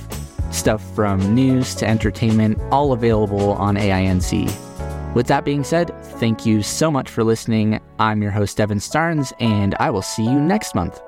stuff 0.51 0.83
from 0.95 1.33
news 1.33 1.75
to 1.75 1.87
entertainment, 1.87 2.59
all 2.71 2.91
available 2.91 3.51
on 3.53 3.75
AINC. 3.75 4.51
With 5.15 5.27
that 5.27 5.45
being 5.45 5.63
said, 5.63 5.91
thank 6.19 6.45
you 6.45 6.61
so 6.61 6.91
much 6.91 7.09
for 7.09 7.23
listening. 7.23 7.79
I'm 7.97 8.21
your 8.21 8.31
host, 8.31 8.59
Evan 8.59 8.79
Starnes, 8.79 9.33
and 9.39 9.75
I 9.79 9.89
will 9.89 10.01
see 10.01 10.23
you 10.23 10.39
next 10.39 10.75
month. 10.75 11.01